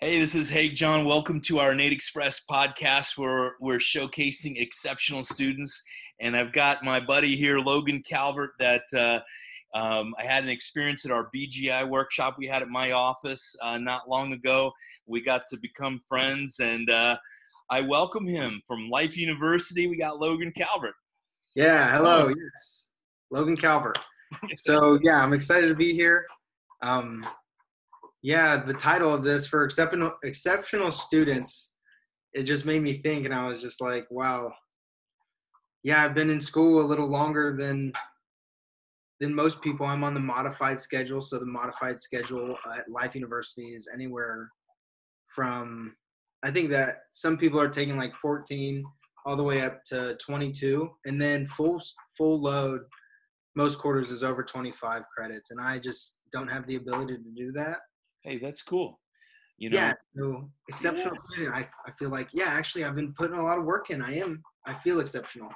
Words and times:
Hey, 0.00 0.20
this 0.20 0.36
is 0.36 0.48
Hey 0.48 0.68
John. 0.68 1.04
Welcome 1.06 1.40
to 1.40 1.58
our 1.58 1.72
Innate 1.72 1.90
Express 1.90 2.44
podcast 2.48 3.18
where 3.18 3.56
we're 3.60 3.80
showcasing 3.80 4.62
exceptional 4.62 5.24
students. 5.24 5.82
And 6.20 6.36
I've 6.36 6.52
got 6.52 6.84
my 6.84 7.00
buddy 7.00 7.34
here, 7.34 7.58
Logan 7.58 8.04
Calvert, 8.08 8.52
that 8.60 8.84
uh, 8.96 9.18
um, 9.76 10.14
I 10.16 10.22
had 10.22 10.44
an 10.44 10.50
experience 10.50 11.04
at 11.04 11.10
our 11.10 11.28
BGI 11.34 11.88
workshop 11.88 12.36
we 12.38 12.46
had 12.46 12.62
at 12.62 12.68
my 12.68 12.92
office 12.92 13.56
uh, 13.60 13.76
not 13.78 14.08
long 14.08 14.32
ago. 14.34 14.70
We 15.06 15.20
got 15.20 15.42
to 15.48 15.58
become 15.60 16.00
friends, 16.08 16.60
and 16.60 16.88
uh, 16.88 17.16
I 17.68 17.80
welcome 17.80 18.28
him 18.28 18.62
from 18.68 18.88
Life 18.90 19.16
University. 19.16 19.88
We 19.88 19.98
got 19.98 20.20
Logan 20.20 20.52
Calvert. 20.56 20.94
Yeah, 21.56 21.90
hello. 21.90 22.28
Yes, 22.28 22.86
Logan 23.32 23.56
Calvert. 23.56 23.98
So, 24.54 25.00
yeah, 25.02 25.24
I'm 25.24 25.32
excited 25.32 25.68
to 25.68 25.74
be 25.74 25.92
here. 25.92 26.24
Um, 26.82 27.26
yeah, 28.28 28.58
the 28.58 28.74
title 28.74 29.14
of 29.14 29.22
this 29.22 29.46
for 29.46 29.64
exceptional 29.64 30.12
exceptional 30.22 30.90
students, 30.90 31.72
it 32.34 32.42
just 32.42 32.66
made 32.66 32.82
me 32.82 33.00
think, 33.00 33.24
and 33.24 33.32
I 33.32 33.48
was 33.48 33.62
just 33.62 33.80
like, 33.80 34.06
wow. 34.10 34.52
Yeah, 35.82 36.04
I've 36.04 36.14
been 36.14 36.28
in 36.28 36.42
school 36.42 36.82
a 36.82 36.86
little 36.86 37.08
longer 37.08 37.56
than 37.58 37.90
than 39.18 39.34
most 39.34 39.62
people. 39.62 39.86
I'm 39.86 40.04
on 40.04 40.12
the 40.12 40.20
modified 40.20 40.78
schedule, 40.78 41.22
so 41.22 41.38
the 41.38 41.46
modified 41.46 42.02
schedule 42.02 42.54
at 42.76 42.90
Life 42.90 43.14
University 43.14 43.68
is 43.68 43.88
anywhere 43.94 44.50
from 45.34 45.96
I 46.42 46.50
think 46.50 46.68
that 46.72 47.04
some 47.12 47.38
people 47.38 47.58
are 47.58 47.70
taking 47.70 47.96
like 47.96 48.14
14 48.14 48.84
all 49.24 49.36
the 49.36 49.42
way 49.42 49.62
up 49.62 49.82
to 49.86 50.18
22, 50.22 50.86
and 51.06 51.18
then 51.18 51.46
full 51.46 51.80
full 52.18 52.42
load 52.42 52.80
most 53.56 53.78
quarters 53.78 54.10
is 54.10 54.22
over 54.22 54.42
25 54.42 55.04
credits, 55.16 55.50
and 55.50 55.58
I 55.58 55.78
just 55.78 56.18
don't 56.30 56.48
have 56.48 56.66
the 56.66 56.76
ability 56.76 57.16
to 57.16 57.30
do 57.34 57.52
that 57.52 57.78
hey, 58.22 58.38
that's 58.38 58.62
cool. 58.62 59.00
You 59.58 59.70
know, 59.70 59.76
yeah, 59.76 59.92
so 60.16 60.50
exceptional 60.68 61.14
yeah. 61.14 61.24
student. 61.24 61.54
I, 61.54 61.68
I 61.86 61.90
feel 61.98 62.10
like, 62.10 62.28
yeah, 62.32 62.46
actually, 62.46 62.84
I've 62.84 62.94
been 62.94 63.12
putting 63.14 63.36
a 63.36 63.42
lot 63.42 63.58
of 63.58 63.64
work 63.64 63.90
in. 63.90 64.00
I 64.00 64.14
am. 64.18 64.42
I 64.66 64.74
feel 64.74 65.00
exceptional. 65.00 65.48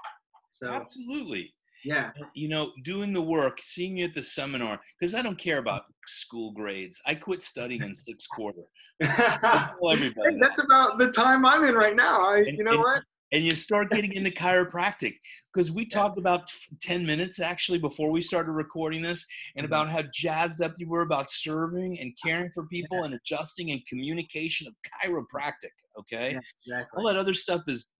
So 0.50 0.72
absolutely. 0.72 1.54
Yeah. 1.84 2.10
Uh, 2.20 2.26
you 2.34 2.48
know, 2.48 2.72
doing 2.84 3.12
the 3.12 3.22
work, 3.22 3.58
seeing 3.62 3.96
you 3.96 4.06
at 4.06 4.14
the 4.14 4.22
seminar, 4.22 4.80
because 4.98 5.14
I 5.14 5.22
don't 5.22 5.38
care 5.38 5.58
about 5.58 5.82
school 6.06 6.52
grades. 6.52 7.00
I 7.06 7.14
quit 7.14 7.42
studying 7.42 7.82
in 7.82 7.94
sixth 7.96 8.28
quarter. 8.34 8.62
everybody. 9.00 10.38
That's 10.40 10.58
about 10.58 10.98
the 10.98 11.10
time 11.10 11.44
I'm 11.46 11.64
in 11.64 11.74
right 11.74 11.96
now. 11.96 12.22
I, 12.22 12.38
and, 12.38 12.58
you 12.58 12.64
know 12.64 12.72
and, 12.72 12.80
what? 12.80 13.02
And 13.32 13.44
you 13.44 13.52
start 13.52 13.90
getting 13.90 14.12
into 14.12 14.30
chiropractic 14.30 15.14
because 15.52 15.70
we 15.70 15.84
talked 15.84 16.18
about 16.18 16.50
10 16.80 17.04
minutes 17.04 17.40
actually 17.40 17.78
before 17.78 18.10
we 18.10 18.22
started 18.22 18.52
recording 18.52 19.02
this 19.02 19.26
and 19.56 19.64
Mm-hmm. 19.64 19.72
about 19.72 19.88
how 19.90 20.02
jazzed 20.14 20.62
up 20.62 20.72
you 20.78 20.88
were 20.88 21.02
about 21.02 21.30
serving 21.30 21.98
and 22.00 22.12
caring 22.24 22.50
for 22.52 22.66
people 22.66 23.02
and 23.04 23.14
adjusting 23.14 23.70
and 23.70 23.84
communication 23.86 24.66
of 24.66 24.74
chiropractic 25.04 25.70
okay? 25.98 26.32
Yeah, 26.32 26.40
exactly. 26.66 26.98
all 26.98 27.06
that 27.08 27.16
other 27.16 27.34
stuff 27.34 27.62
is 27.68 27.90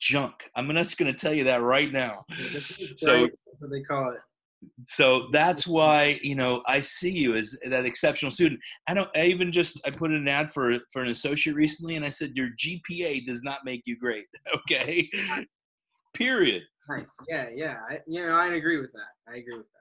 junk. 0.00 0.50
I'm 0.56 0.68
just 0.70 0.98
going 0.98 1.12
to 1.12 1.18
tell 1.18 1.32
you 1.32 1.44
that 1.44 1.62
right 1.62 1.92
now. 1.92 2.24
So 2.96 3.22
that's 3.22 3.36
what 3.58 3.70
they 3.70 3.82
call 3.82 4.10
it. 4.12 4.20
so 4.88 5.28
that's 5.32 5.66
why 5.66 6.18
you 6.22 6.34
know 6.34 6.62
i 6.66 6.80
see 6.80 7.10
you 7.10 7.36
as 7.36 7.56
that 7.68 7.84
exceptional 7.84 8.30
student. 8.30 8.60
I 8.88 8.94
don't 8.94 9.08
i 9.16 9.26
even 9.26 9.52
just 9.52 9.80
i 9.86 9.90
put 9.90 10.10
in 10.10 10.16
an 10.16 10.28
ad 10.28 10.50
for 10.50 10.78
for 10.92 11.02
an 11.02 11.08
associate 11.10 11.54
recently 11.54 11.96
and 11.96 12.04
i 12.04 12.08
said 12.08 12.32
your 12.34 12.48
gpa 12.62 13.24
does 13.24 13.42
not 13.42 13.60
make 13.64 13.82
you 13.84 13.96
great 13.98 14.26
okay? 14.56 15.08
Period 16.14 16.62
Nice. 16.88 17.16
Yeah, 17.28 17.48
yeah. 17.54 17.76
I, 17.88 18.00
you 18.06 18.24
know, 18.26 18.34
I 18.34 18.54
agree 18.54 18.80
with 18.80 18.92
that. 18.92 19.32
I 19.32 19.38
agree 19.38 19.56
with 19.56 19.66
that. 19.66 19.76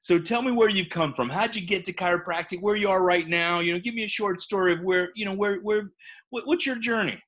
So 0.00 0.18
tell 0.18 0.42
me 0.42 0.52
where 0.52 0.68
you've 0.68 0.90
come 0.90 1.12
from. 1.14 1.28
How'd 1.28 1.54
you 1.54 1.66
get 1.66 1.84
to 1.86 1.92
chiropractic? 1.92 2.60
Where 2.60 2.76
you 2.76 2.88
are 2.88 3.02
right 3.02 3.28
now? 3.28 3.60
You 3.60 3.72
know, 3.72 3.78
give 3.78 3.94
me 3.94 4.04
a 4.04 4.08
short 4.08 4.40
story 4.40 4.72
of 4.72 4.80
where 4.80 5.10
you 5.14 5.24
know 5.24 5.34
where 5.34 5.56
where 5.60 5.90
what, 6.30 6.46
what's 6.46 6.66
your 6.66 6.76
journey. 6.76 7.20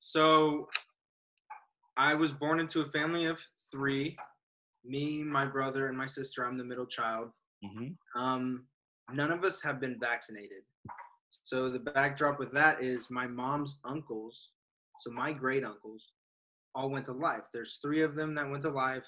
So, 0.00 0.68
I 1.96 2.14
was 2.14 2.32
born 2.32 2.60
into 2.60 2.80
a 2.80 2.90
family 2.90 3.26
of 3.26 3.38
three. 3.70 4.16
Me, 4.84 5.22
my 5.22 5.46
brother, 5.46 5.88
and 5.88 5.96
my 5.96 6.06
sister. 6.06 6.44
I'm 6.44 6.58
the 6.58 6.64
middle 6.64 6.86
child. 6.86 7.30
Mm-hmm. 7.64 8.20
Um, 8.20 8.64
none 9.12 9.30
of 9.30 9.44
us 9.44 9.62
have 9.62 9.80
been 9.80 9.96
vaccinated. 10.00 10.62
So 11.44 11.70
the 11.70 11.78
backdrop 11.78 12.38
with 12.38 12.52
that 12.52 12.82
is 12.82 13.10
my 13.10 13.26
mom's 13.26 13.80
uncles. 13.84 14.50
So 15.00 15.10
my 15.10 15.32
great 15.32 15.64
uncles 15.64 16.12
all 16.74 16.90
went 16.90 17.06
to 17.06 17.12
life. 17.12 17.42
There's 17.52 17.78
three 17.82 18.02
of 18.02 18.14
them 18.14 18.34
that 18.34 18.48
went 18.48 18.62
to 18.62 18.70
life 18.70 19.06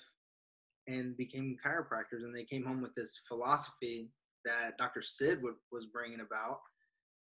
and 0.87 1.17
became 1.17 1.57
chiropractors, 1.65 2.23
and 2.23 2.35
they 2.35 2.45
came 2.45 2.65
home 2.65 2.83
with 2.83 2.95
this 2.95 3.21
philosophy 3.27 4.11
that 4.45 4.77
Dr. 4.79 5.01
Sid 5.03 5.41
was 5.43 5.87
bringing 5.93 6.21
about 6.21 6.59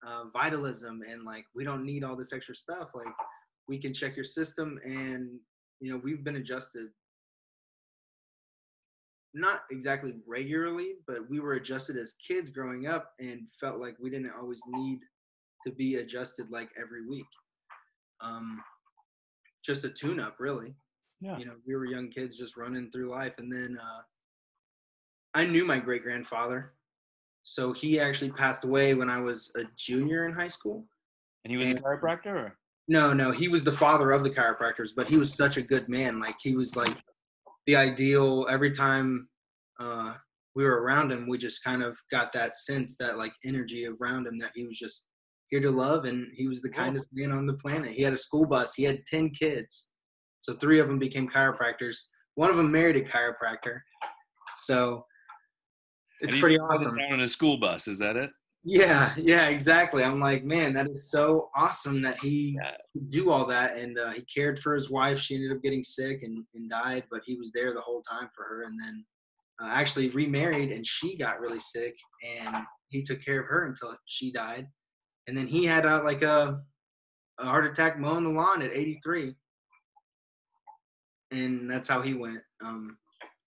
uh, 0.06 0.24
vitalism 0.32 1.00
and 1.08 1.24
like 1.24 1.46
we 1.54 1.64
don't 1.64 1.84
need 1.84 2.04
all 2.04 2.16
this 2.16 2.32
extra 2.32 2.54
stuff. 2.54 2.90
Like 2.94 3.14
we 3.68 3.78
can 3.78 3.94
check 3.94 4.16
your 4.16 4.24
system, 4.24 4.78
and 4.84 5.38
you 5.80 5.90
know 5.90 6.00
we've 6.02 6.24
been 6.24 6.36
adjusted. 6.36 6.88
Not 9.36 9.62
exactly 9.70 10.14
regularly, 10.28 10.92
but 11.08 11.28
we 11.28 11.40
were 11.40 11.54
adjusted 11.54 11.96
as 11.96 12.14
kids 12.26 12.50
growing 12.50 12.86
up 12.86 13.12
and 13.18 13.48
felt 13.58 13.80
like 13.80 13.96
we 14.00 14.10
didn't 14.10 14.30
always 14.38 14.60
need 14.68 15.00
to 15.66 15.72
be 15.72 15.96
adjusted 15.96 16.46
like 16.50 16.68
every 16.80 17.04
week. 17.04 17.26
Um, 18.20 18.62
just 19.64 19.84
a 19.84 19.88
tune 19.88 20.20
up 20.20 20.36
really 20.38 20.74
yeah. 21.20 21.36
you 21.38 21.44
know 21.44 21.54
we 21.66 21.74
were 21.74 21.86
young 21.86 22.08
kids 22.08 22.36
just 22.36 22.56
running 22.56 22.90
through 22.90 23.10
life 23.10 23.34
and 23.38 23.52
then 23.52 23.78
uh, 23.80 24.02
i 25.34 25.44
knew 25.44 25.64
my 25.64 25.78
great 25.78 26.02
grandfather 26.02 26.72
so 27.42 27.72
he 27.72 27.98
actually 27.98 28.30
passed 28.30 28.64
away 28.64 28.94
when 28.94 29.08
i 29.08 29.20
was 29.20 29.50
a 29.56 29.62
junior 29.76 30.26
in 30.26 30.34
high 30.34 30.48
school 30.48 30.86
and 31.44 31.50
he 31.50 31.56
was 31.56 31.68
and, 31.68 31.78
a 31.78 31.82
chiropractor 31.82 32.26
or? 32.26 32.58
no 32.88 33.12
no 33.12 33.30
he 33.30 33.48
was 33.48 33.64
the 33.64 33.72
father 33.72 34.10
of 34.10 34.22
the 34.22 34.30
chiropractors 34.30 34.90
but 34.94 35.08
he 35.08 35.16
was 35.16 35.34
such 35.34 35.56
a 35.56 35.62
good 35.62 35.88
man 35.88 36.20
like 36.20 36.36
he 36.42 36.54
was 36.56 36.76
like 36.76 36.98
the 37.66 37.76
ideal 37.76 38.46
every 38.50 38.70
time 38.70 39.28
uh, 39.80 40.14
we 40.54 40.64
were 40.64 40.82
around 40.82 41.10
him 41.10 41.26
we 41.28 41.38
just 41.38 41.64
kind 41.64 41.82
of 41.82 41.98
got 42.10 42.32
that 42.32 42.54
sense 42.54 42.96
that 42.98 43.18
like 43.18 43.32
energy 43.44 43.86
around 43.86 44.26
him 44.26 44.38
that 44.38 44.52
he 44.54 44.64
was 44.64 44.78
just 44.78 45.06
here 45.54 45.62
to 45.62 45.70
love 45.70 46.04
and 46.04 46.26
he 46.34 46.48
was 46.48 46.62
the 46.62 46.68
kindest 46.68 47.06
man 47.12 47.30
on 47.30 47.46
the 47.46 47.52
planet. 47.52 47.92
He 47.92 48.02
had 48.02 48.12
a 48.12 48.16
school 48.16 48.44
bus. 48.44 48.74
He 48.74 48.82
had 48.82 49.06
10 49.06 49.30
kids. 49.30 49.92
So 50.40 50.54
three 50.54 50.80
of 50.80 50.88
them 50.88 50.98
became 50.98 51.28
chiropractors. 51.28 51.96
One 52.34 52.50
of 52.50 52.56
them 52.56 52.72
married 52.72 52.96
a 52.96 53.04
chiropractor. 53.04 53.78
So 54.56 55.00
it's 56.22 56.36
pretty 56.38 56.58
awesome. 56.58 56.96
down 56.96 57.20
in 57.20 57.26
a 57.26 57.30
school 57.30 57.56
bus 57.56 57.86
is 57.86 58.00
that 58.00 58.16
it? 58.16 58.30
Yeah 58.64 59.14
yeah 59.16 59.46
exactly. 59.46 60.02
I'm 60.02 60.18
like 60.18 60.44
man 60.44 60.72
that 60.74 60.90
is 60.90 61.08
so 61.08 61.50
awesome 61.54 62.02
that 62.02 62.18
he 62.20 62.58
yeah. 62.60 62.72
do 63.08 63.30
all 63.30 63.46
that 63.46 63.76
and 63.76 63.96
uh, 63.96 64.10
he 64.10 64.22
cared 64.22 64.58
for 64.58 64.74
his 64.74 64.90
wife. 64.90 65.20
She 65.20 65.36
ended 65.36 65.52
up 65.52 65.62
getting 65.62 65.84
sick 65.84 66.24
and, 66.24 66.44
and 66.56 66.68
died 66.68 67.04
but 67.12 67.20
he 67.24 67.36
was 67.36 67.52
there 67.52 67.72
the 67.72 67.80
whole 67.80 68.02
time 68.10 68.28
for 68.34 68.42
her 68.42 68.64
and 68.64 68.76
then 68.80 69.04
uh, 69.62 69.68
actually 69.72 70.08
remarried 70.10 70.72
and 70.72 70.84
she 70.84 71.16
got 71.16 71.38
really 71.38 71.60
sick 71.60 71.94
and 72.42 72.56
he 72.88 73.04
took 73.04 73.24
care 73.24 73.40
of 73.40 73.46
her 73.46 73.66
until 73.66 73.96
she 74.06 74.32
died 74.32 74.66
and 75.26 75.36
then 75.36 75.46
he 75.46 75.64
had 75.64 75.84
a, 75.84 76.02
like 76.02 76.22
a, 76.22 76.60
a 77.38 77.44
heart 77.44 77.66
attack 77.66 77.98
mowing 77.98 78.24
the 78.24 78.30
lawn 78.30 78.62
at 78.62 78.72
83 78.72 79.34
and 81.30 81.70
that's 81.70 81.88
how 81.88 82.02
he 82.02 82.14
went 82.14 82.40
um, 82.64 82.96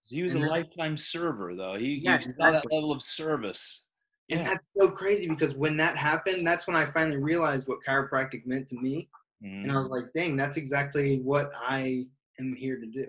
so 0.08 0.16
he 0.16 0.22
was 0.22 0.34
a 0.34 0.38
then, 0.38 0.48
lifetime 0.48 0.96
server 0.96 1.54
though. 1.54 1.76
He, 1.78 2.00
yeah, 2.02 2.16
he 2.16 2.24
exactly. 2.24 2.52
that 2.52 2.74
level 2.74 2.92
of 2.92 3.02
service. 3.02 3.84
Yeah. 4.28 4.38
and 4.38 4.46
that's 4.46 4.66
so 4.76 4.90
crazy 4.90 5.28
because 5.28 5.54
when 5.54 5.76
that 5.78 5.96
happened 5.96 6.46
that's 6.46 6.66
when 6.66 6.76
i 6.76 6.84
finally 6.84 7.16
realized 7.16 7.66
what 7.66 7.78
chiropractic 7.86 8.44
meant 8.44 8.66
to 8.68 8.76
me. 8.76 9.08
Mm. 9.42 9.64
and 9.64 9.72
i 9.72 9.78
was 9.78 9.88
like 9.90 10.12
dang 10.12 10.36
that's 10.36 10.56
exactly 10.56 11.20
what 11.20 11.50
i 11.56 12.06
am 12.40 12.54
here 12.56 12.78
to 12.78 12.86
do. 12.86 13.06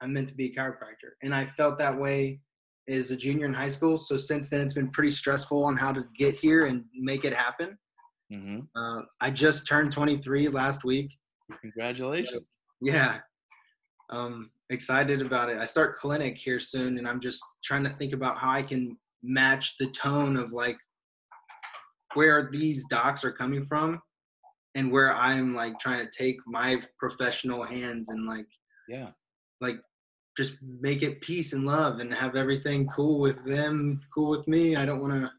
I'm 0.00 0.12
meant 0.14 0.28
to 0.28 0.34
be 0.34 0.46
a 0.46 0.54
chiropractor. 0.54 1.12
And 1.22 1.34
i 1.34 1.44
felt 1.44 1.78
that 1.78 1.98
way 1.98 2.40
as 2.88 3.10
a 3.10 3.16
junior 3.16 3.46
in 3.46 3.54
high 3.54 3.68
school. 3.68 3.98
So 3.98 4.16
since 4.16 4.48
then 4.48 4.60
it's 4.60 4.74
been 4.74 4.90
pretty 4.90 5.10
stressful 5.10 5.64
on 5.64 5.76
how 5.76 5.92
to 5.92 6.04
get 6.16 6.34
here 6.34 6.66
and 6.66 6.84
make 6.94 7.24
it 7.24 7.34
happen 7.34 7.78
Mm-hmm. 8.32 8.60
Uh, 8.76 9.02
I 9.20 9.30
just 9.30 9.66
turned 9.66 9.92
23 9.92 10.48
last 10.48 10.84
week. 10.84 11.16
Congratulations. 11.60 12.48
Yeah. 12.80 13.18
Um, 14.10 14.50
excited 14.70 15.20
about 15.20 15.50
it. 15.50 15.58
I 15.58 15.64
start 15.64 15.98
clinic 15.98 16.38
here 16.38 16.60
soon, 16.60 16.98
and 16.98 17.06
I'm 17.06 17.20
just 17.20 17.42
trying 17.62 17.84
to 17.84 17.90
think 17.90 18.12
about 18.12 18.38
how 18.38 18.50
I 18.50 18.62
can 18.62 18.96
match 19.22 19.76
the 19.78 19.86
tone 19.88 20.36
of 20.36 20.52
like 20.52 20.78
where 22.14 22.48
these 22.50 22.86
docs 22.88 23.24
are 23.24 23.32
coming 23.32 23.64
from 23.66 24.00
and 24.74 24.90
where 24.90 25.14
I'm 25.14 25.54
like 25.54 25.78
trying 25.78 26.00
to 26.00 26.10
take 26.16 26.36
my 26.46 26.80
professional 26.98 27.64
hands 27.64 28.08
and 28.08 28.26
like, 28.26 28.46
yeah, 28.88 29.10
like 29.60 29.76
just 30.36 30.56
make 30.80 31.02
it 31.02 31.20
peace 31.20 31.52
and 31.52 31.66
love 31.66 31.98
and 31.98 32.14
have 32.14 32.36
everything 32.36 32.88
cool 32.88 33.20
with 33.20 33.44
them, 33.44 34.00
cool 34.14 34.30
with 34.30 34.46
me. 34.48 34.76
I 34.76 34.84
don't 34.84 35.02
want 35.02 35.14
to 35.14 35.30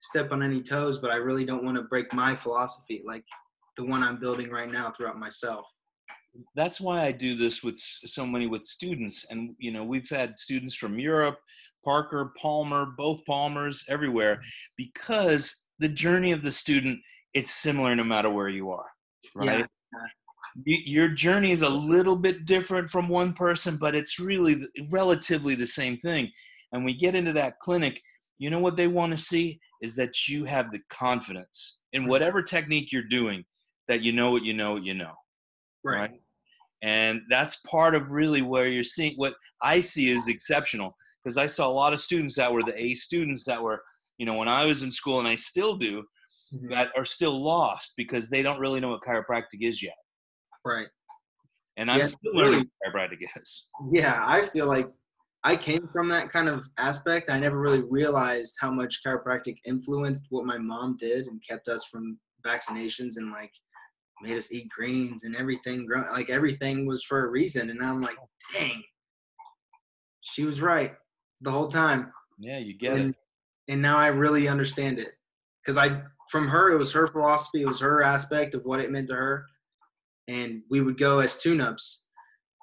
step 0.00 0.32
on 0.32 0.42
any 0.42 0.62
toes, 0.62 0.98
but 0.98 1.10
I 1.10 1.16
really 1.16 1.44
don't 1.44 1.64
want 1.64 1.76
to 1.76 1.82
break 1.84 2.12
my 2.12 2.34
philosophy, 2.34 3.02
like 3.06 3.24
the 3.76 3.84
one 3.84 4.02
I'm 4.02 4.18
building 4.18 4.50
right 4.50 4.70
now 4.70 4.92
throughout 4.96 5.18
myself. 5.18 5.66
That's 6.54 6.80
why 6.80 7.04
I 7.04 7.12
do 7.12 7.34
this 7.36 7.64
with 7.64 7.78
so 7.78 8.26
many 8.26 8.46
with 8.46 8.62
students, 8.62 9.26
and 9.30 9.54
you 9.58 9.72
know 9.72 9.84
we've 9.84 10.08
had 10.08 10.38
students 10.38 10.74
from 10.74 10.98
Europe, 10.98 11.38
Parker, 11.84 12.32
Palmer, 12.40 12.86
both 12.96 13.20
Palmers, 13.26 13.84
everywhere, 13.88 14.40
because 14.76 15.66
the 15.78 15.88
journey 15.88 16.32
of 16.32 16.42
the 16.42 16.52
student 16.52 17.00
it's 17.34 17.52
similar 17.52 17.94
no 17.94 18.04
matter 18.04 18.30
where 18.30 18.48
you 18.48 18.70
are 18.70 18.86
right 19.34 19.58
Yeah. 19.58 19.64
Your 20.64 21.08
journey 21.08 21.52
is 21.52 21.62
a 21.62 21.68
little 21.68 22.16
bit 22.16 22.44
different 22.44 22.90
from 22.90 23.08
one 23.08 23.32
person 23.32 23.76
but 23.76 23.94
it's 23.94 24.18
really 24.18 24.66
relatively 24.90 25.54
the 25.54 25.66
same 25.66 25.98
thing 25.98 26.30
and 26.72 26.84
we 26.84 26.96
get 26.96 27.14
into 27.14 27.32
that 27.34 27.58
clinic 27.60 28.00
you 28.38 28.50
know 28.50 28.60
what 28.60 28.76
they 28.76 28.86
want 28.88 29.12
to 29.12 29.18
see 29.18 29.58
is 29.82 29.94
that 29.96 30.28
you 30.28 30.44
have 30.44 30.70
the 30.72 30.80
confidence 30.90 31.80
in 31.92 32.02
Mm-hmm. 32.02 32.10
whatever 32.10 32.42
technique 32.42 32.92
you're 32.92 33.02
doing 33.02 33.44
that 33.88 34.02
you 34.02 34.12
know 34.12 34.30
what 34.30 34.44
you 34.44 34.54
know 34.54 34.74
what 34.74 34.84
you 34.84 34.94
know 34.94 35.14
Right. 35.84 36.20
and 36.82 37.20
that's 37.30 37.56
part 37.60 37.94
of 37.94 38.10
really 38.12 38.42
where 38.42 38.68
you're 38.68 38.84
seeing 38.84 39.14
what 39.16 39.34
i 39.62 39.80
see 39.80 40.10
is 40.10 40.28
exceptional 40.28 40.94
because 41.22 41.36
i 41.38 41.46
saw 41.46 41.66
a 41.68 41.78
lot 41.82 41.92
of 41.92 42.00
students 42.00 42.36
that 42.36 42.52
were 42.52 42.62
the 42.62 42.78
a 42.80 42.94
students 42.94 43.44
that 43.44 43.62
were 43.62 43.82
you 44.18 44.26
know 44.26 44.34
when 44.36 44.48
i 44.48 44.64
was 44.64 44.82
in 44.82 44.92
school 44.92 45.18
and 45.18 45.28
i 45.28 45.34
still 45.34 45.76
do 45.76 46.02
Mhm. 46.54 46.70
that 46.70 46.88
are 46.96 47.04
still 47.04 47.42
lost 47.44 47.92
because 47.96 48.30
they 48.30 48.42
don't 48.42 48.58
really 48.60 48.80
know 48.80 48.88
what 48.90 49.02
chiropractic 49.02 49.60
is 49.60 49.82
yet 49.82 49.96
Right. 50.64 50.88
and 51.76 51.90
i'm 51.90 51.98
Yeah, 51.98 52.06
still 52.06 52.32
really. 52.34 52.50
learning 52.50 52.70
what 52.78 52.94
chiropractic 52.94 53.18
is 53.40 53.68
Yeah, 53.90 54.22
I 54.24 54.42
feel 54.42 54.66
like 54.66 54.88
I 55.44 55.56
came 55.56 55.88
from 55.88 56.08
that 56.08 56.32
kind 56.32 56.48
of 56.48 56.66
aspect. 56.78 57.30
I 57.30 57.38
never 57.38 57.58
really 57.58 57.82
realized 57.82 58.56
how 58.60 58.70
much 58.70 59.00
chiropractic 59.06 59.58
influenced 59.64 60.26
what 60.30 60.44
my 60.44 60.58
mom 60.58 60.96
did 60.98 61.26
and 61.26 61.42
kept 61.48 61.68
us 61.68 61.84
from 61.84 62.18
vaccinations 62.44 63.14
and 63.16 63.30
like 63.30 63.52
made 64.20 64.36
us 64.36 64.52
eat 64.52 64.68
greens 64.68 65.24
and 65.24 65.36
everything. 65.36 65.88
Like 66.12 66.28
everything 66.28 66.86
was 66.86 67.04
for 67.04 67.24
a 67.24 67.30
reason. 67.30 67.70
And 67.70 67.82
I'm 67.82 68.00
like, 68.00 68.16
dang, 68.52 68.82
she 70.20 70.44
was 70.44 70.60
right 70.60 70.94
the 71.40 71.50
whole 71.50 71.68
time. 71.68 72.12
yeah 72.38 72.58
you 72.58 72.76
get 72.76 72.94
and, 72.94 73.10
it 73.10 73.16
and 73.68 73.82
now 73.82 73.98
I 73.98 74.08
really 74.08 74.48
understand 74.48 74.98
it 74.98 75.12
because 75.62 75.76
I 75.76 76.02
from 76.30 76.48
her 76.48 76.70
it 76.70 76.78
was 76.78 76.92
her 76.92 77.06
philosophy, 77.06 77.62
it 77.62 77.68
was 77.68 77.80
her 77.80 78.02
aspect 78.02 78.54
of 78.54 78.64
what 78.64 78.80
it 78.80 78.90
meant 78.90 79.08
to 79.08 79.14
her, 79.14 79.46
and 80.26 80.62
we 80.70 80.80
would 80.80 80.98
go 80.98 81.20
as 81.20 81.38
tune-ups, 81.38 82.04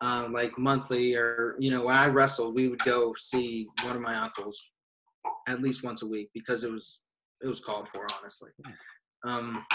um, 0.02 0.34
like 0.34 0.58
monthly 0.58 1.16
or 1.16 1.56
you 1.60 1.72
know 1.72 1.86
when 1.86 1.96
I 1.96 2.08
wrestled, 2.08 2.56
we 2.56 2.68
would 2.68 2.80
go 2.80 3.14
see 3.18 3.68
one 3.86 3.96
of 3.96 4.02
my 4.02 4.16
uncles 4.16 4.72
at 5.48 5.62
least 5.62 5.84
once 5.84 6.02
a 6.04 6.08
week 6.08 6.30
because 6.34 6.64
it 6.64 6.72
was 6.72 7.04
it 7.44 7.48
was 7.48 7.60
called 7.60 7.88
for 7.90 8.06
honestly. 8.20 8.52
Um, 9.26 9.66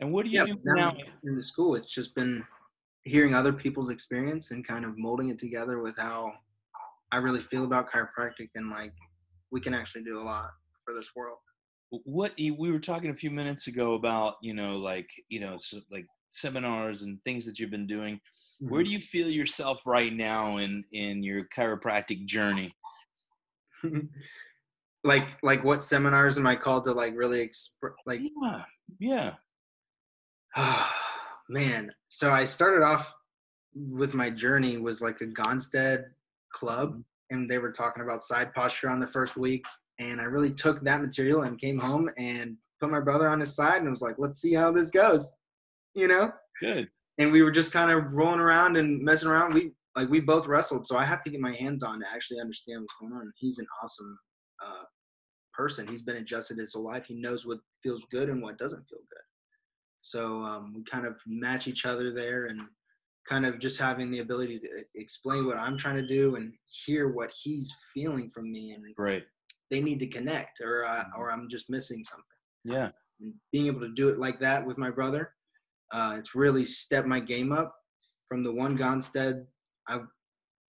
and 0.00 0.12
what 0.12 0.24
do 0.24 0.30
you 0.30 0.38
yeah, 0.38 0.46
do 0.46 0.58
now 0.64 0.96
in 1.24 1.36
the 1.36 1.42
school, 1.42 1.74
it's 1.74 1.92
just 1.92 2.14
been 2.14 2.44
hearing 3.04 3.34
other 3.34 3.52
people's 3.52 3.90
experience 3.90 4.50
and 4.50 4.66
kind 4.66 4.84
of 4.84 4.96
molding 4.98 5.28
it 5.28 5.38
together 5.38 5.80
with 5.80 5.96
how 5.96 6.32
I 7.12 7.18
really 7.18 7.40
feel 7.40 7.64
about 7.64 7.90
chiropractic 7.90 8.48
and 8.54 8.70
like 8.70 8.92
we 9.50 9.60
can 9.60 9.74
actually 9.74 10.04
do 10.04 10.20
a 10.20 10.24
lot 10.24 10.50
for 10.84 10.94
this 10.94 11.10
world. 11.14 11.38
what 12.04 12.36
you- 12.38 12.54
we 12.54 12.70
were 12.72 12.80
talking 12.80 13.10
a 13.10 13.14
few 13.16 13.30
minutes 13.30 13.66
ago 13.68 13.94
about 13.94 14.36
you 14.42 14.52
know 14.54 14.76
like 14.78 15.08
you 15.28 15.38
know 15.40 15.56
so 15.58 15.80
like 15.90 16.06
seminars 16.32 17.02
and 17.04 17.22
things 17.24 17.46
that 17.46 17.58
you've 17.58 17.70
been 17.70 17.86
doing 17.86 18.20
where 18.68 18.80
Mm-hmm. 18.80 18.84
do 18.84 18.90
you 18.90 19.00
feel 19.00 19.28
yourself 19.28 19.82
right 19.86 20.12
now 20.12 20.56
in 20.58 20.84
in 20.92 21.22
your 21.22 21.44
chiropractic 21.56 22.24
journey? 22.26 22.74
Like 25.06 25.36
like 25.42 25.62
what 25.64 25.82
seminars 25.82 26.38
am 26.38 26.46
I 26.46 26.56
called 26.56 26.84
to 26.84 26.92
like 26.92 27.14
really 27.14 27.46
exp- 27.46 27.92
like 28.06 28.20
yeah 28.42 28.64
yeah. 28.98 29.34
Man 31.50 31.92
so 32.06 32.32
I 32.32 32.44
started 32.44 32.82
off 32.82 33.12
with 33.74 34.14
my 34.14 34.30
journey 34.30 34.78
was 34.78 35.02
like 35.02 35.18
the 35.18 35.26
Gonstead 35.26 36.04
club 36.54 37.02
and 37.30 37.46
they 37.46 37.58
were 37.58 37.70
talking 37.70 38.02
about 38.02 38.22
side 38.22 38.54
posture 38.54 38.88
on 38.88 38.98
the 38.98 39.06
first 39.06 39.36
week 39.36 39.66
and 39.98 40.22
I 40.22 40.24
really 40.24 40.54
took 40.54 40.80
that 40.84 41.02
material 41.02 41.42
and 41.42 41.58
came 41.58 41.78
home 41.78 42.08
and 42.16 42.56
put 42.80 42.88
my 42.88 43.00
brother 43.00 43.28
on 43.28 43.40
his 43.40 43.54
side 43.54 43.82
and 43.82 43.90
was 43.90 44.00
like 44.00 44.14
let's 44.16 44.38
see 44.40 44.54
how 44.54 44.72
this 44.72 44.88
goes 44.88 45.36
you 45.94 46.08
know? 46.08 46.32
Good 46.62 46.88
and 47.18 47.32
we 47.32 47.42
were 47.42 47.50
just 47.50 47.72
kind 47.72 47.90
of 47.90 48.14
rolling 48.14 48.40
around 48.40 48.76
and 48.76 49.02
messing 49.02 49.28
around. 49.28 49.54
We 49.54 49.72
like 49.96 50.08
we 50.08 50.20
both 50.20 50.46
wrestled, 50.46 50.86
so 50.86 50.96
I 50.96 51.04
have 51.04 51.22
to 51.22 51.30
get 51.30 51.40
my 51.40 51.54
hands 51.54 51.82
on 51.82 52.00
to 52.00 52.06
actually 52.12 52.40
understand 52.40 52.82
what's 52.82 52.94
going 53.00 53.12
on. 53.12 53.32
He's 53.36 53.58
an 53.58 53.66
awesome 53.82 54.18
uh, 54.64 54.84
person. 55.52 55.86
He's 55.86 56.02
been 56.02 56.16
adjusted 56.16 56.58
his 56.58 56.74
whole 56.74 56.84
life. 56.84 57.06
He 57.06 57.14
knows 57.14 57.46
what 57.46 57.58
feels 57.82 58.04
good 58.10 58.28
and 58.28 58.42
what 58.42 58.58
doesn't 58.58 58.88
feel 58.88 58.98
good. 58.98 59.22
So 60.00 60.42
um, 60.42 60.72
we 60.74 60.82
kind 60.84 61.06
of 61.06 61.16
match 61.26 61.68
each 61.68 61.86
other 61.86 62.12
there, 62.12 62.46
and 62.46 62.60
kind 63.28 63.46
of 63.46 63.58
just 63.58 63.78
having 63.78 64.10
the 64.10 64.18
ability 64.18 64.58
to 64.60 64.66
explain 64.96 65.46
what 65.46 65.56
I'm 65.56 65.78
trying 65.78 65.96
to 65.96 66.06
do 66.06 66.36
and 66.36 66.52
hear 66.84 67.08
what 67.08 67.32
he's 67.42 67.72
feeling 67.92 68.28
from 68.30 68.50
me, 68.50 68.72
and 68.72 68.94
great 68.94 69.24
they 69.70 69.80
need 69.80 69.98
to 70.00 70.06
connect, 70.06 70.60
or 70.60 70.84
uh, 70.84 71.04
or 71.16 71.30
I'm 71.30 71.48
just 71.48 71.70
missing 71.70 72.02
something 72.04 72.24
yeah 72.64 72.88
and 73.20 73.34
being 73.52 73.66
able 73.66 73.80
to 73.80 73.92
do 73.94 74.08
it 74.08 74.18
like 74.18 74.40
that 74.40 74.66
with 74.66 74.78
my 74.78 74.90
brother, 74.90 75.33
uh, 75.94 76.14
it's 76.18 76.34
really 76.34 76.64
stepped 76.64 77.06
my 77.06 77.20
game 77.20 77.52
up 77.52 77.74
from 78.26 78.42
the 78.42 78.52
one 78.52 78.76
Gonstead. 78.76 79.44
I, 79.88 80.00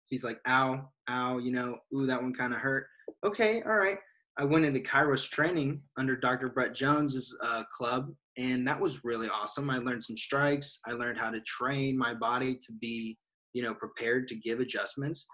he's 0.07 0.23
like, 0.23 0.39
ow, 0.47 0.87
ow, 1.09 1.39
you 1.39 1.51
know, 1.51 1.77
ooh, 1.93 2.05
that 2.05 2.21
one 2.21 2.33
kind 2.33 2.53
of 2.53 2.59
hurt. 2.59 2.85
Okay, 3.25 3.63
all 3.63 3.75
right. 3.75 3.97
I 4.37 4.43
went 4.43 4.65
into 4.65 4.81
Kairos 4.81 5.29
training 5.29 5.81
under 5.97 6.15
Dr. 6.15 6.49
Brett 6.49 6.75
Jones's 6.75 7.35
uh, 7.41 7.63
club, 7.75 8.13
and 8.37 8.67
that 8.67 8.79
was 8.79 9.03
really 9.03 9.29
awesome. 9.29 9.69
I 9.69 9.77
learned 9.77 10.03
some 10.03 10.17
strikes. 10.17 10.79
I 10.85 10.91
learned 10.91 11.17
how 11.17 11.31
to 11.31 11.39
train 11.41 11.97
my 11.97 12.13
body 12.13 12.55
to 12.55 12.73
be, 12.79 13.17
you 13.53 13.63
know, 13.63 13.73
prepared 13.73 14.27
to 14.27 14.35
give 14.35 14.59
adjustments, 14.59 15.25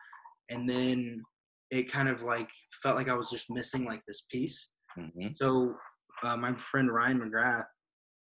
and 0.49 0.69
then 0.69 1.21
it 1.71 1.91
kind 1.91 2.09
of 2.09 2.23
like 2.23 2.49
felt 2.83 2.95
like 2.95 3.09
I 3.09 3.15
was 3.15 3.29
just 3.29 3.49
missing 3.49 3.85
like 3.85 4.03
this 4.07 4.25
piece. 4.31 4.71
hmm 4.95 5.27
So 5.41 5.73
uh, 6.23 6.37
my 6.37 6.53
friend 6.55 6.93
Ryan 6.93 7.19
McGrath 7.21 7.65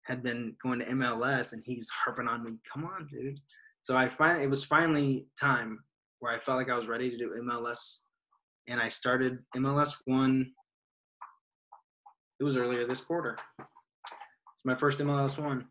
had 0.08 0.22
been 0.22 0.56
going 0.62 0.80
to 0.80 0.86
MLS, 0.86 1.52
and 1.52 1.62
he's 1.64 1.88
harping 1.90 2.26
on 2.26 2.42
me, 2.42 2.58
"Come 2.72 2.84
on, 2.84 3.06
dude!" 3.06 3.38
So 3.82 3.96
I 3.96 4.08
finally, 4.08 4.42
it 4.42 4.50
was 4.50 4.64
finally 4.64 5.28
time 5.38 5.84
where 6.20 6.32
I 6.34 6.38
felt 6.38 6.58
like 6.58 6.70
I 6.70 6.76
was 6.76 6.88
ready 6.88 7.10
to 7.10 7.18
do 7.18 7.34
MLS, 7.42 8.00
and 8.66 8.80
I 8.80 8.88
started 8.88 9.38
MLS 9.54 9.94
one. 10.06 10.52
It 12.40 12.44
was 12.44 12.56
earlier 12.56 12.86
this 12.86 13.02
quarter. 13.02 13.36
It's 13.58 14.64
my 14.64 14.74
first 14.74 14.98
MLS 15.00 15.38
one, 15.38 15.68